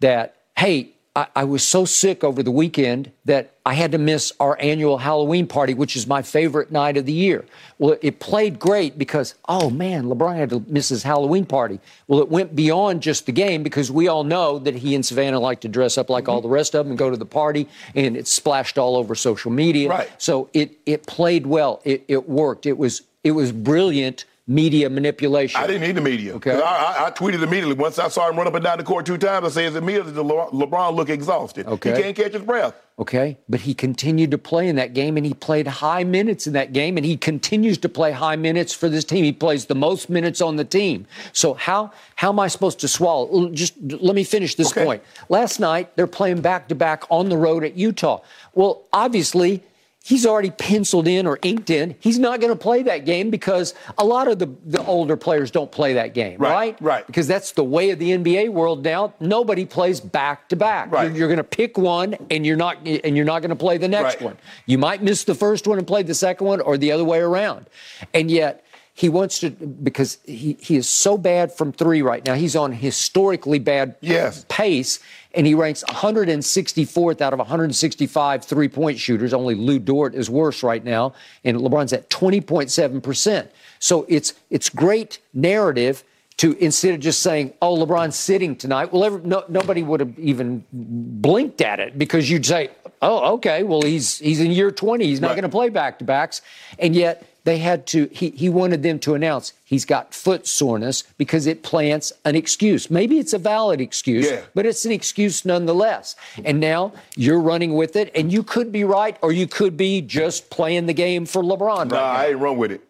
[0.00, 4.32] that, hey, I, I, was so sick over the weekend that I had to miss
[4.40, 7.44] our annual Halloween party, which is my favorite night of the year.
[7.78, 11.80] Well, it played great because, oh man, LeBron had to miss his Halloween party.
[12.06, 15.40] Well, it went beyond just the game because we all know that he and Savannah
[15.40, 16.32] like to dress up like mm-hmm.
[16.32, 19.14] all the rest of them and go to the party, and it splashed all over
[19.14, 19.88] social media.
[19.88, 20.10] Right.
[20.18, 21.80] So it it played well.
[21.84, 22.66] It, it worked.
[22.66, 25.60] It was it was brilliant media manipulation.
[25.60, 26.34] I didn't need the media.
[26.34, 26.52] Okay.
[26.52, 27.74] I, I, I, tweeted immediately.
[27.74, 29.76] Once I saw him run up and down the court two times, I said, is
[29.76, 31.66] it me or does LeBron look exhausted?
[31.66, 31.94] Okay.
[31.94, 32.74] He can't catch his breath.
[32.98, 33.38] Okay.
[33.48, 36.72] But he continued to play in that game, and he played high minutes in that
[36.72, 39.24] game, and he continues to play high minutes for this team.
[39.24, 41.06] He plays the most minutes on the team.
[41.32, 43.48] So how how am I supposed to swallow?
[43.50, 44.84] Just let me finish this okay.
[44.84, 45.02] point.
[45.28, 48.20] Last night, they're playing back to back on the road at Utah.
[48.54, 49.62] Well, obviously,
[50.02, 51.94] he's already penciled in or inked in.
[52.00, 55.50] He's not going to play that game because a lot of the, the older players
[55.50, 56.52] don't play that game, right?
[56.52, 56.76] Right.
[56.80, 57.06] right.
[57.06, 59.14] Because that's the way of the NBA world now.
[59.20, 60.90] Nobody plays back to back.
[60.90, 61.08] Right.
[61.08, 63.78] You're, you're going to pick one and you're not and you're not going to play
[63.78, 64.22] the next right.
[64.22, 64.38] one.
[64.66, 67.20] You might miss the first one and play the second one or the other way
[67.20, 67.68] around.
[68.12, 72.34] And yet he wants to because he, he is so bad from three right now.
[72.34, 74.44] He's on historically bad yes.
[74.48, 75.00] pace
[75.34, 79.32] and he ranks 164th out of 165 three point shooters.
[79.32, 81.14] Only Lu Dort is worse right now,
[81.44, 83.48] and LeBron's at 20.7%.
[83.78, 86.04] So it's it's great narrative
[86.38, 90.18] to instead of just saying, "Oh, LeBron's sitting tonight." Well, every, no, nobody would have
[90.18, 95.04] even blinked at it because you'd say, "Oh, okay, well he's he's in year 20.
[95.04, 95.34] He's not right.
[95.34, 96.42] going to play back to backs,"
[96.78, 101.02] and yet they had to he, he wanted them to announce he's got foot soreness
[101.18, 104.42] because it plants an excuse maybe it's a valid excuse yeah.
[104.54, 108.84] but it's an excuse nonetheless and now you're running with it and you could be
[108.84, 112.38] right or you could be just playing the game for lebron no right i ain't
[112.38, 112.82] run with it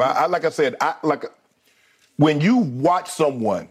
[0.00, 1.24] I, like i said I, like
[2.16, 3.68] when you watch someone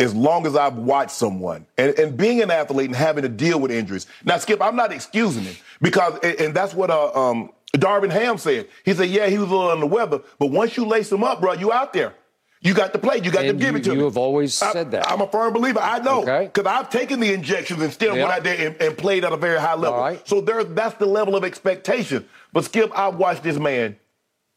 [0.00, 3.60] as long as I've watched someone and, and, being an athlete and having to deal
[3.60, 4.06] with injuries.
[4.24, 8.68] Now, Skip, I'm not excusing him because, and that's what uh, um, Darvin Ham said.
[8.84, 11.24] He said, yeah, he was a little under the weather, but once you lace him
[11.24, 12.14] up, bro, you out there.
[12.62, 13.16] You got to play.
[13.16, 13.98] You got and to give you, it to you me.
[14.00, 15.10] You have always I, said that.
[15.10, 15.80] I'm a firm believer.
[15.80, 16.70] I know because okay.
[16.70, 18.28] I've taken the injections and still yep.
[18.28, 19.98] went out there and, and, played at a very high level.
[19.98, 20.28] Right.
[20.28, 22.24] So there, that's the level of expectation.
[22.52, 23.96] But Skip, I've watched this man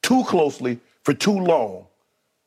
[0.03, 1.87] too closely for too long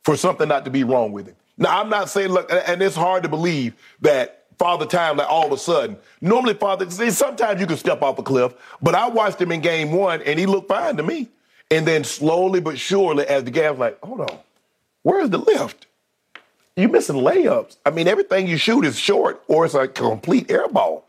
[0.05, 1.35] for something not to be wrong with him.
[1.57, 5.47] Now, I'm not saying, look, and it's hard to believe that Father Time like all
[5.47, 5.97] of a sudden.
[6.21, 9.61] Normally, Father, see, sometimes you can step off a cliff, but I watched him in
[9.61, 11.29] game one and he looked fine to me.
[11.71, 14.39] And then slowly but surely, as the game was like, hold on,
[15.03, 15.87] where's the lift?
[16.77, 17.77] You missing layups.
[17.85, 21.05] I mean, everything you shoot is short or it's a complete air ball.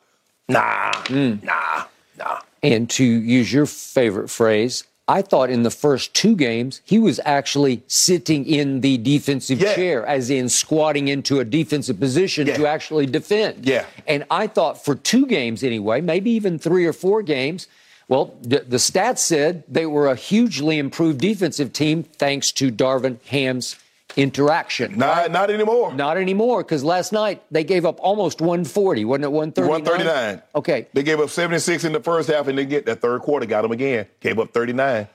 [0.47, 1.35] Nah, hmm.
[1.43, 1.85] nah,
[2.17, 2.39] nah.
[2.63, 7.19] And to use your favorite phrase, I thought in the first two games he was
[7.25, 9.73] actually sitting in the defensive Yeah.
[9.73, 12.57] chair, as in squatting into a defensive position Yeah.
[12.57, 13.65] to actually defend.
[13.65, 13.85] Yeah.
[14.07, 17.67] And I thought for two games anyway, maybe even three or four games,
[18.07, 23.17] well, the, the stats said they were a hugely improved defensive team thanks to Darvin
[23.27, 23.75] Ham's
[24.15, 24.97] interaction.
[24.97, 25.93] Not, not anymore.
[25.93, 29.83] Not anymore, because last night they gave up almost 140, wasn't it 139?
[29.83, 30.41] 139.
[30.55, 30.87] Okay.
[30.93, 33.61] They gave up 76 in the first half, and they get that third quarter, got
[33.63, 34.07] them again.
[34.19, 35.07] Gave up 39.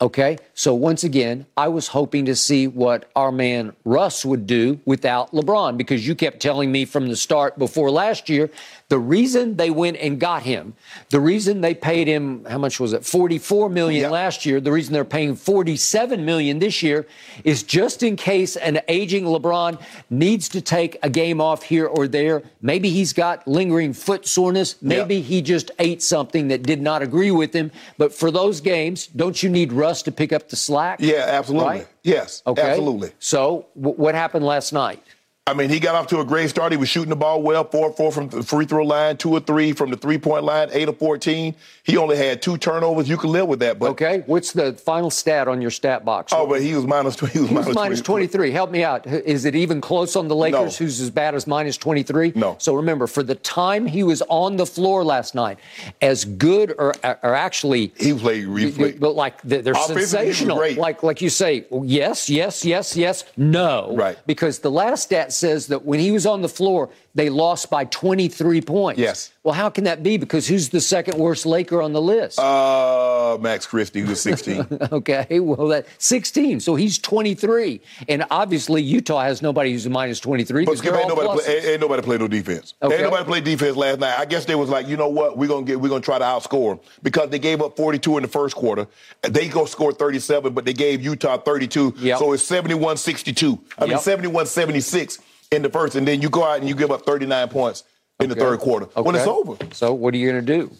[0.00, 0.38] Okay.
[0.54, 5.30] So once again, I was hoping to see what our man Russ would do without
[5.32, 8.50] LeBron because you kept telling me from the start before last year
[8.88, 10.74] the reason they went and got him,
[11.08, 13.04] the reason they paid him how much was it?
[13.04, 14.10] 44 million Yep.
[14.10, 17.06] last year, the reason they're paying 47 million this year
[17.44, 19.80] is just in case an aging LeBron
[20.10, 22.42] needs to take a game off here or there.
[22.60, 27.30] Maybe he's got lingering foot soreness, maybe he just ate something that did not agree
[27.30, 30.98] with him, but for those games, don't you need Russ to pick up the slack?
[31.00, 31.68] Yeah, absolutely.
[31.68, 31.86] Right?
[32.02, 32.62] Yes, Okay.
[32.62, 33.12] absolutely.
[33.18, 35.02] So, w- what happened last night?
[35.46, 36.72] I mean, he got off to a great start.
[36.72, 39.40] He was shooting the ball well, four four from the free throw line, two or
[39.40, 41.54] three from the three point line, eight or fourteen.
[41.82, 43.10] He only had two turnovers.
[43.10, 46.32] You can live with that, but Okay, what's the final stat on your stat box?
[46.34, 48.52] oh, but he was minus he was Who's minus, minus 23?
[48.52, 49.06] Help me out.
[49.06, 50.80] Is it even close on the Lakers?
[50.80, 50.86] No.
[50.86, 52.32] Who's as bad as minus 23?
[52.34, 52.56] No.
[52.58, 55.58] So remember, for the time he was on the floor last night,
[56.00, 58.98] as good or, or actually He played replay.
[58.98, 60.56] But like they're he was sensational.
[60.56, 63.94] Like like you say, yes, yes, yes, yes, no.
[63.94, 64.16] Right.
[64.26, 67.84] Because the last stat says that when he was on the floor, they lost by
[67.84, 69.00] 23 points.
[69.00, 69.30] Yes.
[69.44, 70.16] Well, how can that be?
[70.16, 72.38] Because who's the second worst Laker on the list?
[72.38, 74.66] Uh, Max Christie who's 16.
[74.92, 76.60] okay, well that 16.
[76.60, 80.64] So he's 23, and obviously Utah has nobody who's a minus 23.
[80.64, 82.74] But ain't nobody, play, ain't, ain't nobody play no defense.
[82.82, 82.94] Okay.
[82.94, 84.18] Ain't nobody played defense last night.
[84.18, 86.24] I guess they was like, you know what, we're gonna get, we're gonna try to
[86.24, 88.88] outscore them because they gave up 42 in the first quarter.
[89.22, 91.94] They go score 37, but they gave Utah 32.
[91.98, 92.18] Yep.
[92.18, 93.58] So it's 71-62.
[93.78, 95.20] I mean 71-76
[95.54, 97.84] in the first, and then you go out and you give up 39 points
[98.20, 98.86] in the third quarter.
[99.00, 99.56] When it's over.
[99.72, 100.70] So what are you going to do?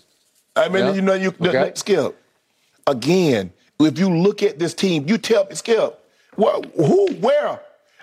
[0.57, 0.93] I mean, Yeah.
[0.95, 1.73] you know, you Okay.
[1.75, 2.17] Skip.
[2.87, 5.99] Again, if you look at this team, you tell me, Skip,
[6.37, 7.61] what, who, where?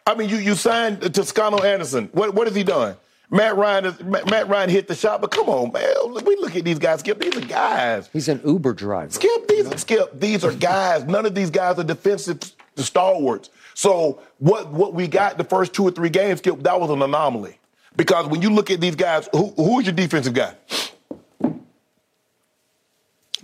[0.08, 2.10] I mean, you you signed Toscano Anderson.
[2.14, 2.96] What what has he done?
[3.30, 6.24] Matt Ryan is, Matt Matt Ryan hit the shot, but come on, man.
[6.26, 7.20] We look at these guys, Skip.
[7.20, 8.10] These are guys.
[8.12, 9.12] He's an Uber driver.
[9.12, 11.04] Skip, these Skip, these are guys.
[11.06, 12.40] None of these guys are defensive
[12.78, 13.50] stalwarts.
[13.82, 17.02] So what what we got the first two or three games, Skip, that was an
[17.02, 17.58] anomaly.
[17.96, 20.54] Because when you look at these guys, who who's your defensive guy?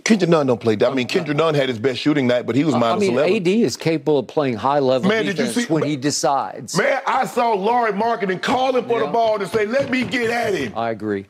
[0.04, 0.76] Kendrick Nunn don't play.
[0.76, 0.92] that.
[0.92, 3.34] I mean, Kendrick Nunn had his best shooting night, but he was I mean, 11.
[3.34, 6.78] AD is capable of playing high level Man, defense see- when he decides.
[6.78, 9.06] Man, I saw Lauri Markkanen calling for Yeah.
[9.06, 10.72] the ball to say, let me get at him.
[10.78, 11.26] I agree.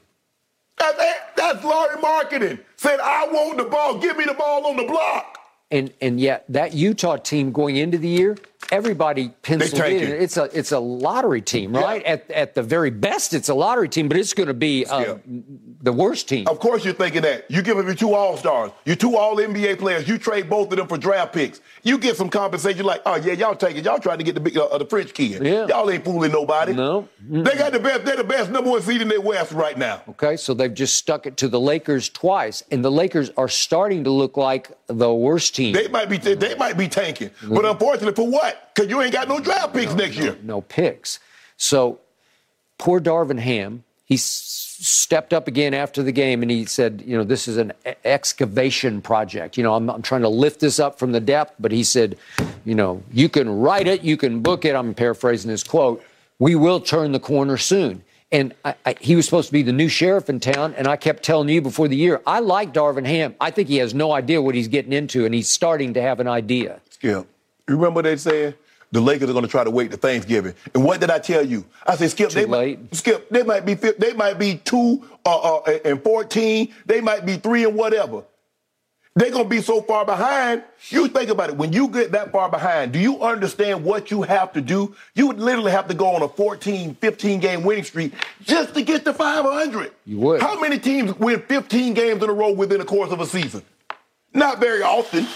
[0.79, 2.59] That- that- that's Lauri Markkanen.
[2.77, 3.95] Said, I want the ball.
[3.99, 5.39] Give me the ball on the block.
[5.71, 8.39] And and yet that Utah team going into the year,
[8.71, 10.11] everybody penciled in.
[10.23, 12.03] It's a it's a lottery team, right?
[12.05, 15.01] At at the very best, it's a lottery team, but it's going to be uh,
[15.01, 15.15] Yeah.
[15.83, 16.47] the worst team.
[16.49, 17.51] Of course, you're thinking that.
[17.51, 20.09] You give them your two All Stars, your two All NBA players.
[20.09, 21.61] You trade both of them for draft picks.
[21.83, 22.79] You get some compensation.
[22.79, 23.85] You're like, oh yeah, y'all take it.
[23.85, 25.45] Y'all trying to get the big, uh, the French kid.
[25.45, 25.67] Yeah.
[25.67, 26.75] Y'all ain't fooling nobody.
[26.75, 27.09] No.
[27.21, 28.05] They got the best.
[28.05, 30.03] They're the best number one seed in the West right now.
[30.11, 34.05] Okay, so they've just stuck it to the Lakers twice, and the Lakers are starting
[34.05, 35.73] to look like the worst team.
[35.75, 36.17] They might be.
[36.19, 37.31] They might be tanking.
[37.47, 38.48] But unfortunately, for what?
[38.75, 40.37] Because you ain't got no draft picks next year.
[40.43, 41.19] no picks.
[41.57, 41.99] So
[42.79, 47.25] poor Darvin Ham, he stepped up again after the game and he said, you know,
[47.25, 47.73] this is an
[48.05, 49.57] excavation project.
[49.57, 52.17] You know, I'm, I'm trying to lift this up from the depth, but he said,
[52.65, 54.75] you know, you can write it, you can book it.
[54.75, 56.03] I'm paraphrasing his quote.
[56.39, 58.05] We will turn the corner soon.
[58.31, 60.97] And I, I, he was supposed to be the new sheriff in town, and I
[60.97, 63.35] kept telling you before the year, I like Darvin Ham.
[63.41, 66.21] I think he has no idea what he's getting into, and he's starting to have
[66.21, 66.81] an idea.
[66.91, 67.27] Skip,
[67.69, 68.57] you remember what they said?
[68.91, 70.55] The Lakers are going to try to wait to Thanksgiving.
[70.75, 71.67] And what did I tell you?
[71.87, 72.81] I said, Skip, Too they late.
[72.81, 76.73] might Skip, they might be they might be two uh, uh, and fourteen.
[76.87, 78.25] They might be three and whatever.
[79.15, 80.63] They're going to be so far behind.
[80.91, 81.57] You think about it.
[81.57, 84.95] When you get that far behind, do you understand what you have to do?
[85.17, 88.83] You would literally have to go on a 14, 15 game winning streak just to
[88.83, 89.91] get to 500.
[90.07, 90.41] You would.
[90.41, 93.63] How many teams win 15 games in a row within the course of a season?
[94.33, 95.27] Not very often.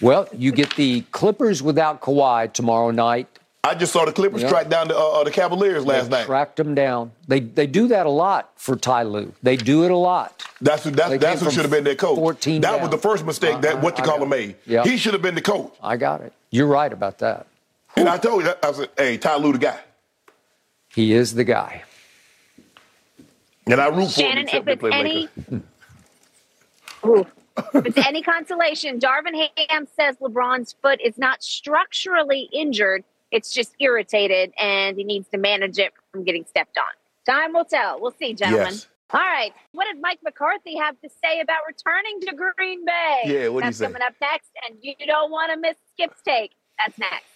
[0.00, 3.28] Well, you get the Clippers without Kawhi tomorrow night.
[3.64, 4.50] I just saw the Clippers Yep.
[4.50, 6.26] track down the, uh, uh, the Cavaliers last They night.
[6.26, 7.10] Tracked them down.
[7.26, 9.32] They they do that a lot for Ty Lue.
[9.42, 10.44] They do it a lot.
[10.60, 12.16] That's who, that's, They that's who should have been their coach.
[12.16, 12.80] 14 that down.
[12.82, 14.50] was the first mistake that I- what you I call him made.
[14.50, 14.60] it.
[14.66, 14.86] Yep.
[14.86, 15.72] He should have been the coach.
[15.82, 16.32] I got it.
[16.50, 17.46] You're right about that.
[17.96, 19.80] And I told you, I said, "Hey, Ty Lue the guy,"
[20.94, 21.82] He is the guy.
[23.66, 24.68] and I root Shannon, for him.
[24.68, 25.28] if it's any,
[27.04, 27.26] Ooh.
[27.74, 33.74] if it's any consolation, Darvin Ham says LeBron's foot is not structurally injured; it's just
[33.80, 37.34] irritated, and he needs to manage it from getting stepped on.
[37.34, 38.00] Time will tell.
[38.00, 38.72] We'll see, gentlemen.
[38.72, 38.86] Yes.
[39.10, 39.52] All right.
[39.72, 43.20] What did Mike McCarthy have to say about returning to Green Bay?
[43.24, 43.86] Yeah, what'd he That's say?
[43.86, 46.52] coming up next, and you don't want to miss Skip's take.
[46.78, 47.35] That's next.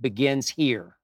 [0.00, 0.96] begins here.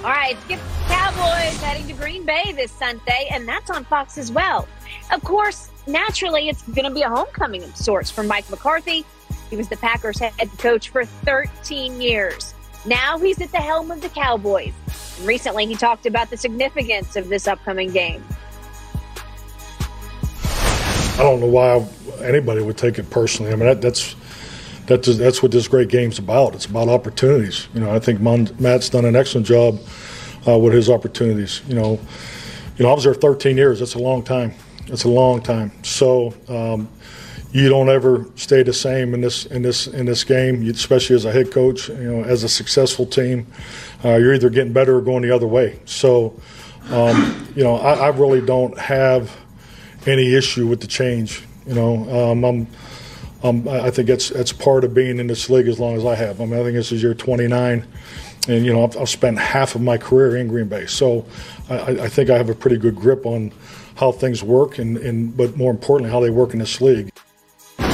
[0.00, 4.32] All right, Skip Cowboys heading to Green Bay this Sunday, and that's on Fox as
[4.32, 4.66] well.
[5.12, 9.04] Of course, naturally, it's going to be a homecoming of sorts for Mike McCarthy.
[9.50, 12.54] He was the Packers head coach for 13 years.
[12.86, 14.72] Now he's at the helm of the Cowboys.
[15.18, 18.24] And recently, he talked about the significance of this upcoming game.
[20.44, 21.86] I don't know why
[22.24, 23.52] anybody would take it personally.
[23.52, 24.16] I mean, that, that's
[24.86, 26.54] that just, that's what this great game's about.
[26.54, 27.68] It's about opportunities.
[27.74, 29.78] You know, I think Mon, Matt's done an excellent job
[30.46, 31.62] uh, with his opportunities.
[31.68, 32.00] You know,
[32.76, 33.78] you know, I was there 13 years.
[33.80, 34.54] That's a long time.
[34.86, 35.70] That's a long time.
[35.84, 36.88] So um,
[37.52, 41.24] you don't ever stay the same in this in this in this game, especially as
[41.24, 41.88] a head coach.
[41.88, 43.46] You know, as a successful team,
[44.04, 45.80] uh, you're either getting better or going the other way.
[45.84, 46.40] So,
[46.90, 49.36] um, you know, I, I really don't have
[50.06, 51.44] any issue with the change.
[51.66, 52.66] You know, um, I'm,
[53.42, 56.04] um, I I think that's that's part of being in this league as long as
[56.04, 56.40] I have.
[56.40, 57.86] I mean, I think this is year 29,
[58.48, 61.24] and you know, I've, I've spent half of my career in Green Bay, so
[61.68, 63.52] I, I- I think I have a pretty good grip on
[63.96, 67.10] how things work, and, and but more importantly, how they work in this league.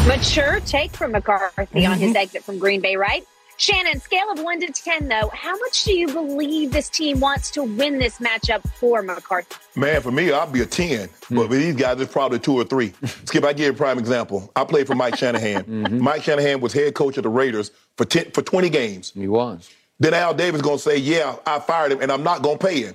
[0.06, 3.26] Mature take from McCarthy on his exit from Green Bay, right?
[3.58, 7.50] Shannon, scale of one to 10, though, how much do you believe this team wants
[7.52, 9.56] to win this matchup for McCarthy?
[9.74, 11.08] Man, for me, I'll be a 10.
[11.30, 12.92] But with these guys, it's probably two or three.
[13.24, 14.50] Skip, I give you a prime example.
[14.54, 15.64] I played for Mike Shanahan.
[15.76, 15.98] Mm-hmm.
[15.98, 19.12] Mike Shanahan was head coach of the Raiders for 10, for 20 games.
[19.14, 19.68] He was.
[19.98, 22.66] Then Al Davis going to say, yeah, I fired him and I'm not going to
[22.66, 22.94] pay him.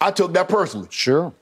[0.00, 0.88] I took that personally.
[0.90, 1.32] Sure.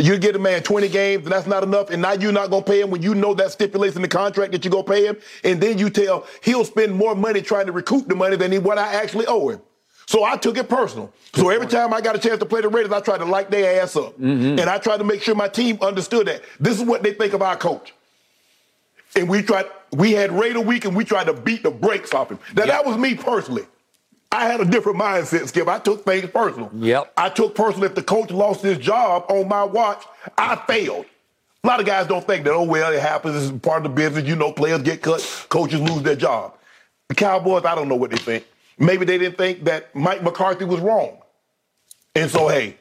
[0.00, 2.64] You get a man 20 games and that's not enough, and now you're not going
[2.64, 4.90] to pay him when you know that stipulates in the contract that you're going to
[4.90, 8.36] pay him, and then you tell he'll spend more money trying to recoup the money
[8.36, 9.60] than he, what I actually owe him.
[10.06, 11.12] So I took it personal.
[11.34, 13.48] So every time I got a chance to play the Raiders, I tried to light
[13.48, 14.18] their ass up.
[14.18, 14.58] Mm-hmm.
[14.58, 16.42] And I tried to make sure my team understood that.
[16.58, 17.94] This is what they think of our coach.
[19.14, 22.28] And we tried, we had Raider week and we tried to beat the brakes off
[22.28, 22.40] him.
[22.56, 23.66] Now that was me personally.
[24.32, 25.66] I had a different mindset, Skip.
[25.66, 26.70] I took things personal.
[26.74, 27.12] Yep.
[27.16, 30.04] I took personal if the coach lost his job on my watch,
[30.38, 31.06] I failed.
[31.64, 33.50] A lot of guys don't think that, oh, well, it happens.
[33.50, 34.26] It's part of the business.
[34.28, 36.54] You know, players get cut, coaches lose their job.
[37.08, 38.46] The Cowboys, I don't know what they think.
[38.78, 41.18] Maybe they didn't think that Mike McCarthy was wrong.
[42.14, 42.76] And so, hey,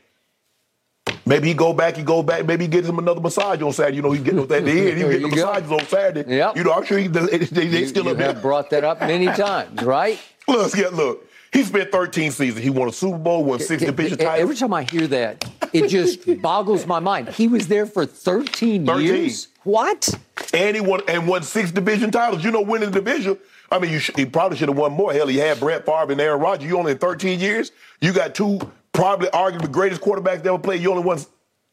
[1.26, 3.98] maybe he go back, he go back, maybe he gets him another massage on Saturday.
[3.98, 4.74] You know, he get at the end, he
[5.04, 6.36] get the massages on Saturday.
[6.38, 6.58] Yep.
[6.58, 8.28] You know, I'm sure he, they, they You, still you up there.
[8.34, 10.20] have brought that up many times, right?
[10.48, 11.26] Look, yeah, look.
[11.52, 12.64] He spent 13 seasons.
[12.64, 14.40] He won a Super Bowl, won six division titles.
[14.40, 17.30] Every time I hear that, it just boggles my mind.
[17.30, 19.06] He was there for 13, 13.
[19.06, 19.48] years.
[19.64, 20.10] What?
[20.54, 22.44] and he won and won six division titles.
[22.44, 23.38] You know, winning the division
[23.72, 25.14] I mean, you sh- he probably should have won more.
[25.14, 26.68] Hell, he had Brett Favre and Aaron Rodgers.
[26.68, 27.72] You only in 13 years.
[28.02, 28.60] You got two
[28.92, 30.82] probably arguably the greatest quarterbacks that ever played.
[30.82, 31.20] You only won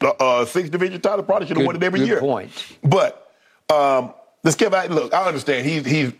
[0.03, 1.27] uh, uh, six division titles.
[1.27, 2.21] Probably should have won it every good year.
[2.21, 2.51] point.
[2.83, 3.33] But
[3.73, 4.13] um,
[4.45, 4.91] let's give out.
[4.91, 5.67] Look, I understand.
[5.67, 6.13] He's he's.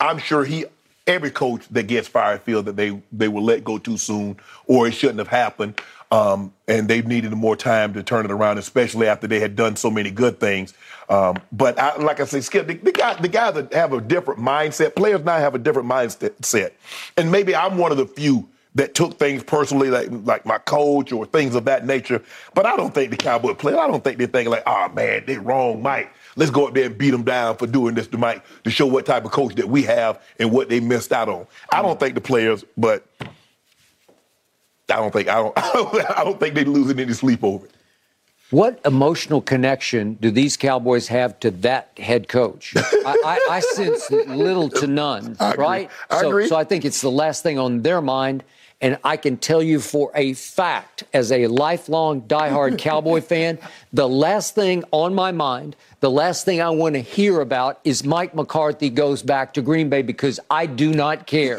[0.00, 0.64] I'm sure he.
[1.08, 4.36] Every coach that gets fired feels that they they were let go too soon,
[4.66, 5.80] or it shouldn't have happened,
[6.12, 9.74] um, and they've needed more time to turn it around, especially after they had done
[9.74, 10.74] so many good things.
[11.08, 14.00] Um, but I, like I say, Skip, the, the, guy, the guys that have a
[14.00, 16.72] different mindset, players now have a different mindset,
[17.16, 21.10] and maybe I'm one of the few that took things personally, like like my coach
[21.10, 22.22] or things of that nature.
[22.54, 25.24] But I don't think the Cowboy players, I don't think they're thinking like, oh man,
[25.26, 26.12] they wrong, Mike.
[26.38, 28.86] Let's go up there and beat them down for doing this to Mike to show
[28.86, 31.48] what type of coach that we have and what they missed out on.
[31.72, 33.26] I don't think the players, but I
[34.86, 37.72] don't think I don't I don't think they're losing any sleep over it.
[38.50, 42.72] What emotional connection do these Cowboys have to that head coach?
[42.76, 45.90] I, I, I sense little to none, I right?
[46.10, 48.44] So, so I think it's the last thing on their mind.
[48.80, 53.58] And I can tell you for a fact, as a lifelong diehard Cowboy fan,
[53.92, 58.04] the last thing on my mind, the last thing I want to hear about is
[58.04, 61.58] Mike McCarthy goes back to Green Bay because I do not care.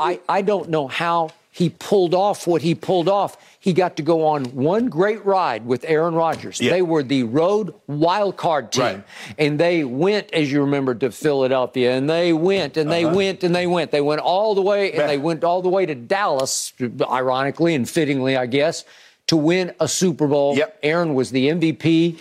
[0.00, 3.36] I, I don't know how he pulled off what he pulled off.
[3.60, 6.60] He got to go on one great ride with Aaron Rodgers.
[6.60, 6.72] Yeah.
[6.72, 8.82] They were the road wild card team.
[8.82, 9.04] Right.
[9.38, 11.92] And they went, as you remember, to Philadelphia.
[11.92, 13.14] And they went and they uh-huh.
[13.14, 13.92] went and they went.
[13.92, 16.72] They went all the way and they went all the way to Dallas,
[17.08, 18.84] ironically and fittingly, I guess,
[19.28, 20.56] to win a Super Bowl.
[20.56, 20.80] Yep.
[20.82, 22.18] Aaron was the MVP.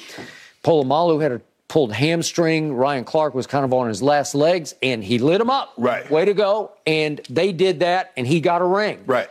[0.64, 1.42] Polamalu had a
[1.74, 2.72] pulled hamstring.
[2.72, 5.74] Ryan Clark was kind of on his last legs and he lit him up.
[5.76, 6.08] Right.
[6.08, 6.72] Way to go.
[6.86, 9.28] And they did that and he got a ring Right.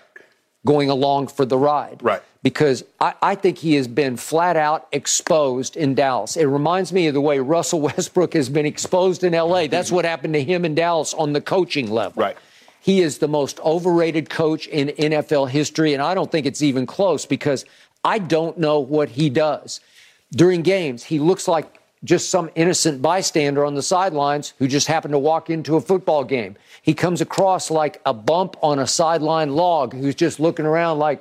[0.67, 2.01] going along for the ride.
[2.03, 2.21] Right.
[2.43, 6.37] Because I, I think he has been flat out exposed in Dallas.
[6.37, 9.69] It reminds me of the way Russell Westbrook has been exposed in LA.
[9.69, 12.21] That's what happened to him in Dallas on the coaching level.
[12.21, 12.37] Right.
[12.81, 16.87] He is the most overrated coach in NFL history, and I don't think it's even
[16.87, 17.65] close because
[18.03, 19.79] I don't know what he does.
[20.33, 25.13] During games, he looks like just some innocent bystander on the sidelines who just happened
[25.13, 26.57] to walk into a football game.
[26.83, 31.21] He comes across like a bump on a sideline log who's just looking around like,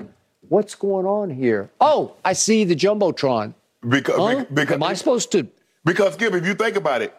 [0.50, 1.70] what's going on here?
[1.80, 3.54] Oh, I see the Jumbotron.
[3.88, 4.46] Because, Huh?
[4.54, 5.48] because Am I supposed to?
[5.86, 7.16] Because, Skip, if you think about it,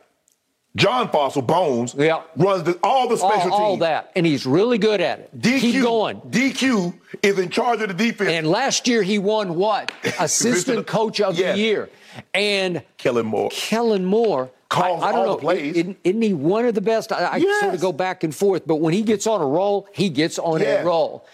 [0.74, 2.22] John Fassel Bones Yeah.
[2.36, 3.80] runs the, all the All, special all teams.
[3.80, 4.10] that.
[4.16, 5.38] And he's really good at it.
[5.38, 6.20] DQ, Keep going.
[6.22, 8.30] DQ is in charge of the defense.
[8.30, 9.92] And last year he won what?
[10.18, 11.56] Assistant coach of Yes.
[11.56, 11.90] the year.
[12.32, 13.50] And Kellen Moore.
[13.52, 14.50] Kellen Moore.
[14.70, 15.34] Calls I, I don't all know.
[15.34, 15.76] the plays.
[15.76, 17.12] Isn't, isn't he one of the best?
[17.12, 17.60] I, I Yes.
[17.60, 20.38] sort of go back and forth, but when he gets on a roll, he gets
[20.38, 20.82] on Yes.
[20.82, 21.26] a roll.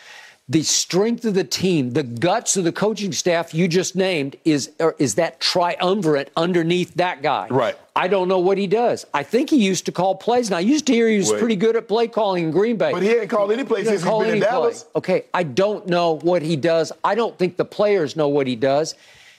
[0.51, 4.71] The strength of the team, the guts of the coaching staff you just named is
[4.81, 7.49] er, is that triumvirate underneath that guy.
[7.51, 7.77] Right.
[7.95, 9.05] I don't know what he does.
[9.13, 10.49] I think he used to call plays.
[10.49, 11.39] Now I used to hear he was Wait.
[11.39, 12.93] pretty good at play calling in Green Bay.
[12.93, 14.73] But he ain't called any play He since he's been in any play.
[14.97, 16.93] Okay, I don't know what he does.
[17.05, 18.95] I don't think the players know what he does.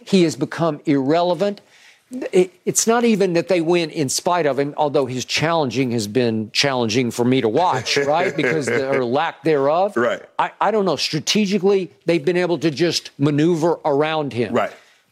[0.05, 1.61] He has become irrelevant.
[2.31, 6.07] It- it's not even that they win in spite of him, although his challenging has
[6.07, 8.35] been challenging for me to watch, right?
[8.35, 9.95] Because the, or lack thereof.
[9.95, 10.21] Right.
[10.39, 10.95] I, I don't know.
[10.95, 14.53] Strategically, they've been able to just maneuver around him.
[14.53, 14.71] Right.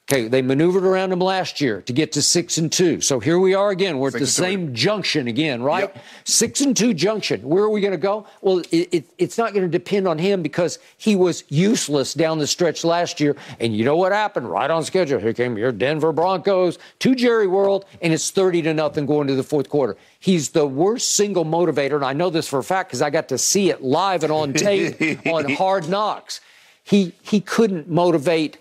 [0.10, 3.02] Okay, they maneuvered around him last year to get to six and two.
[3.02, 4.00] So here we are again.
[4.00, 5.94] We're at Six the same junction again, right?
[5.94, 6.04] Yep.
[6.24, 7.42] Six and two junction.
[7.42, 8.26] Where are we going to go?
[8.40, 12.40] Well, it, it, it's not going to depend on him because he was useless down
[12.40, 13.36] the stretch last year.
[13.60, 14.50] And you know what happened?
[14.50, 15.20] Right on schedule.
[15.20, 19.36] Here came your Denver Broncos to Jerry World, and it's 30 to nothing going to
[19.36, 19.98] the fourth quarter.
[20.22, 23.28] He's the worst single motivator, and I know this for a fact because I got
[23.28, 26.40] to see it live and on tape on Hard Knocks.
[26.86, 28.58] He he couldn't motivate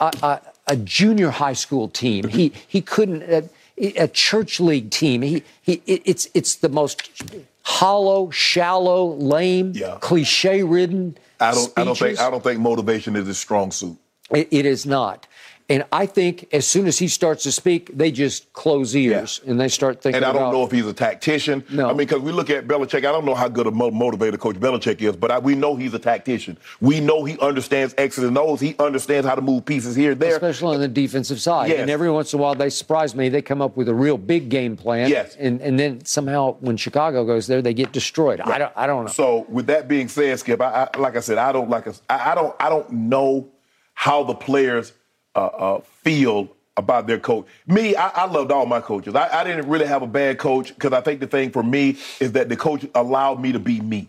[0.00, 2.28] a, a, a junior high school team.
[2.28, 3.48] He he couldn't a,
[3.96, 5.22] a church league team.
[5.22, 7.02] He he it's it's the most
[7.62, 9.98] hollow, shallow, lame, Yeah.
[10.00, 11.16] cliche ridden.
[11.40, 11.72] I don't.
[11.76, 12.18] I don't think.
[12.20, 13.96] I don't think motivation is his strong suit.
[14.30, 15.26] It, it is not.
[15.68, 19.58] And I think as soon as he starts to speak, they just close ears and
[19.58, 20.52] they start thinking And I don't about.
[20.52, 21.64] know if he's a tactician.
[21.70, 21.86] No.
[21.86, 24.38] I mean, because we look at Belichick, I don't know how good a mo- motivator
[24.38, 26.56] Coach Belichick is, but I, we know he's a tactician.
[26.80, 28.60] We know he understands X's and O's.
[28.60, 30.34] He understands how to move pieces here and there.
[30.34, 31.70] Especially on the defensive side.
[31.70, 31.80] Yes.
[31.80, 33.28] And every once in a while, they surprise me.
[33.28, 35.10] They come up with a real big game plan.
[35.10, 35.34] Yes.
[35.36, 38.40] And, and then somehow, when Chicago goes there, they get destroyed.
[38.40, 39.10] I, don't, I don't know.
[39.10, 41.88] So with that being said, Skip, I, I, like I said, I don't like.
[42.08, 42.54] I, I don't.
[42.60, 43.48] I don't know
[43.94, 44.92] how the players
[45.36, 47.46] uh, uh, feel about their coach.
[47.66, 49.14] Me, I, I loved all my coaches.
[49.14, 51.96] I, I didn't really have a bad coach because I think the thing for me
[52.20, 54.08] is that the coach allowed me to be me.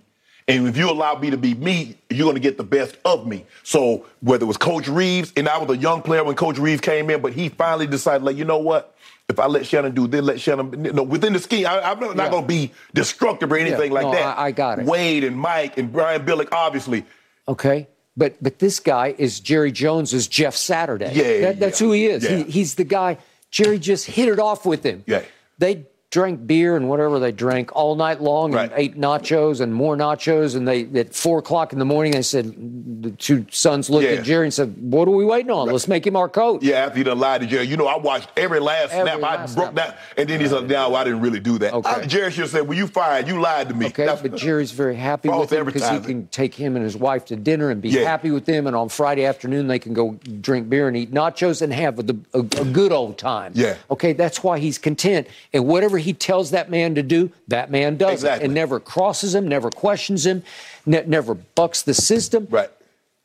[0.49, 3.27] And if you allow me to be me, you're going to get the best of
[3.27, 3.45] me.
[3.63, 6.79] So whether it was Coach Reeves, and I was a young player when Coach Reeves
[6.79, 8.95] came in, but he finally decided, like, you know what?
[9.27, 11.99] If I let Shannon do this, let Shannon, you know, within the scheme, I, am
[11.99, 12.29] not, Yeah.
[12.29, 13.95] going to be destructive or anything Yeah.
[13.95, 14.37] like No, that.
[14.37, 14.85] I- I got it.
[14.85, 17.03] Wade and Mike and Brian Billick, obviously.
[17.45, 17.87] Okay.
[18.17, 21.11] But but this guy is Jerry Jones is Jeff Saturday.
[21.13, 22.23] Yeah, That- that's yeah, who he is.
[22.23, 22.37] yeah.
[22.37, 23.17] He, he's the guy.
[23.51, 25.03] Jerry just hit it off with him.
[25.07, 25.21] Yeah.
[25.59, 28.71] They drank beer and whatever they drank all night long and Right.
[28.77, 30.55] ate nachos and more nachos.
[30.55, 32.53] And they at four o'clock in the morning, they said
[33.01, 34.11] the two sons looked Yeah.
[34.19, 35.67] at Jerry and said, "What are we waiting on?
[35.67, 37.67] Let's make him our coach." Yeah, after he done lied to Jerry.
[37.67, 39.23] You know, I watched every last Every snap.
[39.23, 39.97] I broke that.
[40.15, 41.73] And then he said, no, I didn't really do that.
[41.73, 41.89] Okay.
[41.89, 43.27] I- Jerry should have said, well, you fired.
[43.27, 43.87] You lied to me.
[43.87, 46.95] Okay, That's- but Jerry's very happy with him because he can take him and his
[46.95, 48.03] wife to dinner and be Yeah.
[48.05, 48.65] happy with them.
[48.65, 52.15] And on Friday afternoon, they can go drink beer and eat nachos and have a,
[52.33, 53.51] a, a good old time.
[53.55, 53.73] Yeah.
[53.91, 55.27] Okay, that's why he's content.
[55.53, 58.43] And whatever he tells that man to do, that man does Exactly.
[58.43, 60.43] it and never crosses him, never questions him,
[60.85, 62.47] ne- never bucks the system.
[62.49, 62.69] Right.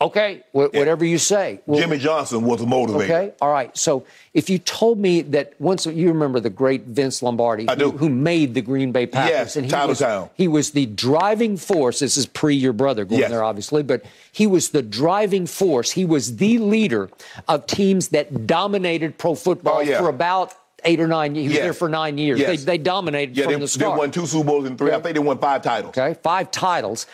[0.00, 0.80] Okay, wh- Yeah.
[0.80, 1.60] whatever you say.
[1.64, 3.04] Well, Jimmy Johnson was a motivator.
[3.04, 3.70] Okay, all right.
[3.78, 4.04] So
[4.34, 7.92] if you told me that once you remember the great Vince Lombardi, I do.
[7.92, 10.28] Who, who made the Green Bay Packers, Yes, and he was, Town.
[10.34, 12.00] he was the driving force.
[12.00, 13.30] This is pre your brother going Yes.
[13.30, 15.92] there, obviously, but he was the driving force.
[15.92, 17.08] He was the leader
[17.46, 20.00] of teams that dominated pro football Oh, yeah.
[20.00, 20.52] for about
[20.84, 21.34] eight or nine.
[21.34, 21.42] years.
[21.44, 21.62] He was Yes.
[21.64, 22.38] there for nine years.
[22.38, 22.48] Yes.
[22.48, 24.92] They, they dominated Yeah, from they, the they won two Super Bowls and three.
[24.92, 25.96] I think they won five titles.
[25.96, 27.06] Okay, five titles.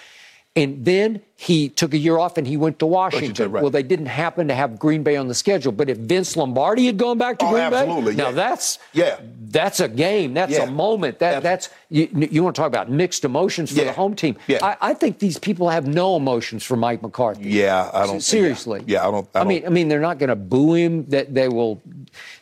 [0.56, 3.22] And then he took a year off and he went to Washington.
[3.28, 3.62] Washington, right.
[3.62, 5.70] Well, they didn't happen to have Green Bay on the schedule.
[5.70, 8.34] But if Vince Lombardi had gone back to Oh, Green absolutely, Bay, now yeah.
[8.34, 9.20] that's Yeah.
[9.50, 10.34] that's a game.
[10.34, 10.64] That's Yeah.
[10.64, 11.20] a moment.
[11.20, 13.84] That Abs- that's you, you want to talk about mixed emotions for Yeah.
[13.84, 14.34] the home team.
[14.48, 14.58] Yeah.
[14.64, 17.50] I, I think these people have no emotions for Mike McCarthy.
[17.50, 18.20] Yeah, I don't.
[18.20, 18.82] Seriously.
[18.88, 19.28] Yeah, I don't.
[19.36, 21.04] I, I mean, I mean, they're not going to boo him.
[21.10, 21.80] That they will,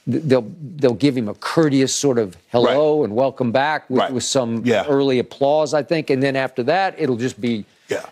[0.06, 3.04] they'll they'll give him a courteous sort of hello Right.
[3.06, 4.12] and welcome back with, Right.
[4.12, 4.84] with some Yeah.
[4.86, 8.02] early applause, I think, and then after that, it'll just be yeah.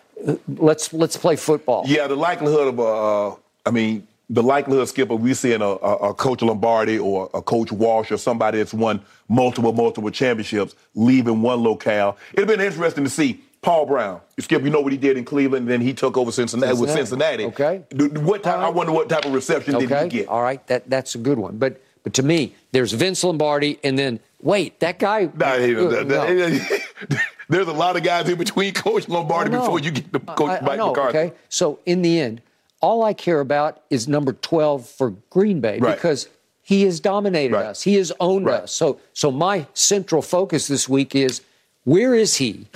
[0.57, 1.83] let's let's play football.
[1.87, 3.35] Yeah, the likelihood of uh,
[3.65, 7.71] I mean, the likelihood, Skipper, we seeing a, a, a Coach Lombardi or a Coach
[7.71, 12.17] Walsh or somebody that's won multiple, multiple championships leaving one locale.
[12.33, 14.21] It'd been interesting to see Paul Brown.
[14.39, 16.91] Skip, you know what he did in Cleveland, and then he took over Cincinnati, with
[16.91, 17.43] Cincinnati.
[17.45, 17.81] Cincinnati.
[17.95, 18.19] Okay.
[18.21, 20.27] What type, I wonder what type of reception did he Okay, get?
[20.27, 21.57] all right, that that's a good one.
[21.57, 25.27] But but to me, there's Vince Lombardi, and then wait, that guy.
[25.35, 26.59] Nah, he- uh, no.
[27.49, 30.57] There's a lot of guys in between Coach Lombardi before you get to Coach I-
[30.57, 31.17] I Mike know, McCarthy.
[31.17, 32.41] Okay, so in the end,
[32.81, 35.95] all I care about is number twelve for Green Bay Right.
[35.95, 36.29] because
[36.61, 37.65] he has dominated Right.
[37.65, 37.81] us.
[37.83, 38.61] He has owned Right.
[38.63, 38.71] us.
[38.71, 41.41] So so my central focus this week is
[41.85, 42.67] where is he?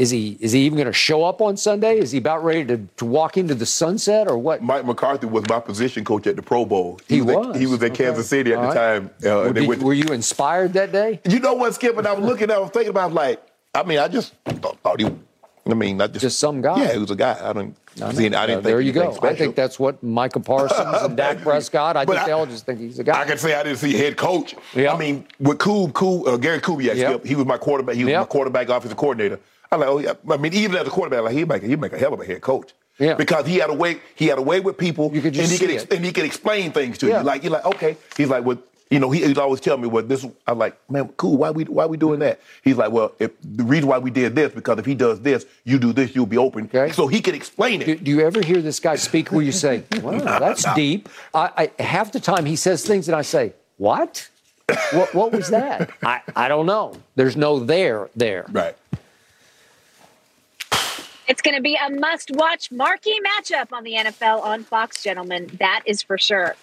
[0.00, 1.98] Is he is he even going to show up on Sunday?
[1.98, 4.62] Is he about ready to, to walk into the sunset or what?
[4.62, 6.98] Mike McCarthy was my position coach at the Pro Bowl.
[7.06, 7.58] He at- was.
[7.58, 8.04] he was at Okay.
[8.04, 8.74] Kansas City at All the right.
[8.74, 9.10] time.
[9.22, 11.20] Uh, Were, they did- went- were you inspired that day?
[11.28, 11.98] You know what, Skip?
[11.98, 13.42] And I was looking, I was thinking about like,
[13.74, 14.32] I mean, I just
[14.62, 15.06] thought, thought he.
[15.70, 16.82] I mean, I just Just some guy.
[16.82, 17.36] Yeah, he was a guy.
[17.38, 17.76] I don't.
[18.02, 18.24] I see.
[18.34, 19.02] I didn't Uh, there you go.
[19.02, 21.98] anything I think that's what Micah Parsons and Dak Prescott.
[21.98, 23.20] I But think I- they all just think he's a guy.
[23.20, 24.56] I can say I didn't see head coach.
[24.74, 24.94] Yeah.
[24.94, 27.26] I mean, with Kub, Kub, uh, Gary Kubiak, Yep.
[27.26, 27.96] He was my quarterback.
[27.96, 28.20] He was Yep.
[28.22, 29.38] my quarterback offensive coordinator.
[29.72, 30.14] I like, oh yeah.
[30.28, 32.24] I mean, even as a quarterback, like he make he make a hell of a
[32.24, 32.72] head coach.
[32.98, 33.14] Yeah.
[33.14, 35.50] Because he had a way, he had a way with people, You could just and
[35.52, 35.92] he see could ex- it.
[35.96, 37.20] and he could explain things to Yeah.
[37.20, 37.24] you.
[37.24, 37.96] Like you're like, okay.
[38.16, 38.58] He's like, well,
[38.90, 40.26] you know, he, he'd always tell me, well, this.
[40.46, 41.36] I'm like, man, cool.
[41.38, 42.40] Why we why we doing that?
[42.62, 45.46] He's like, well, if the reason why we did this because if he does this,
[45.64, 46.64] you do this, you'll be open.
[46.64, 46.90] Okay.
[46.92, 47.86] So he could explain it.
[47.86, 51.08] Do, do you ever hear this guy speak where you say, "Wow, that's deep"?
[51.32, 54.28] I, I, half the time he says things and I say, "What?
[54.92, 56.94] What, what was that?" I, I don't know.
[57.14, 58.44] There's no there there.
[58.50, 58.76] Right.
[61.30, 65.48] It's going to be a must watch marquee matchup on the NFL on Fox, gentlemen.
[65.60, 66.56] That is for sure.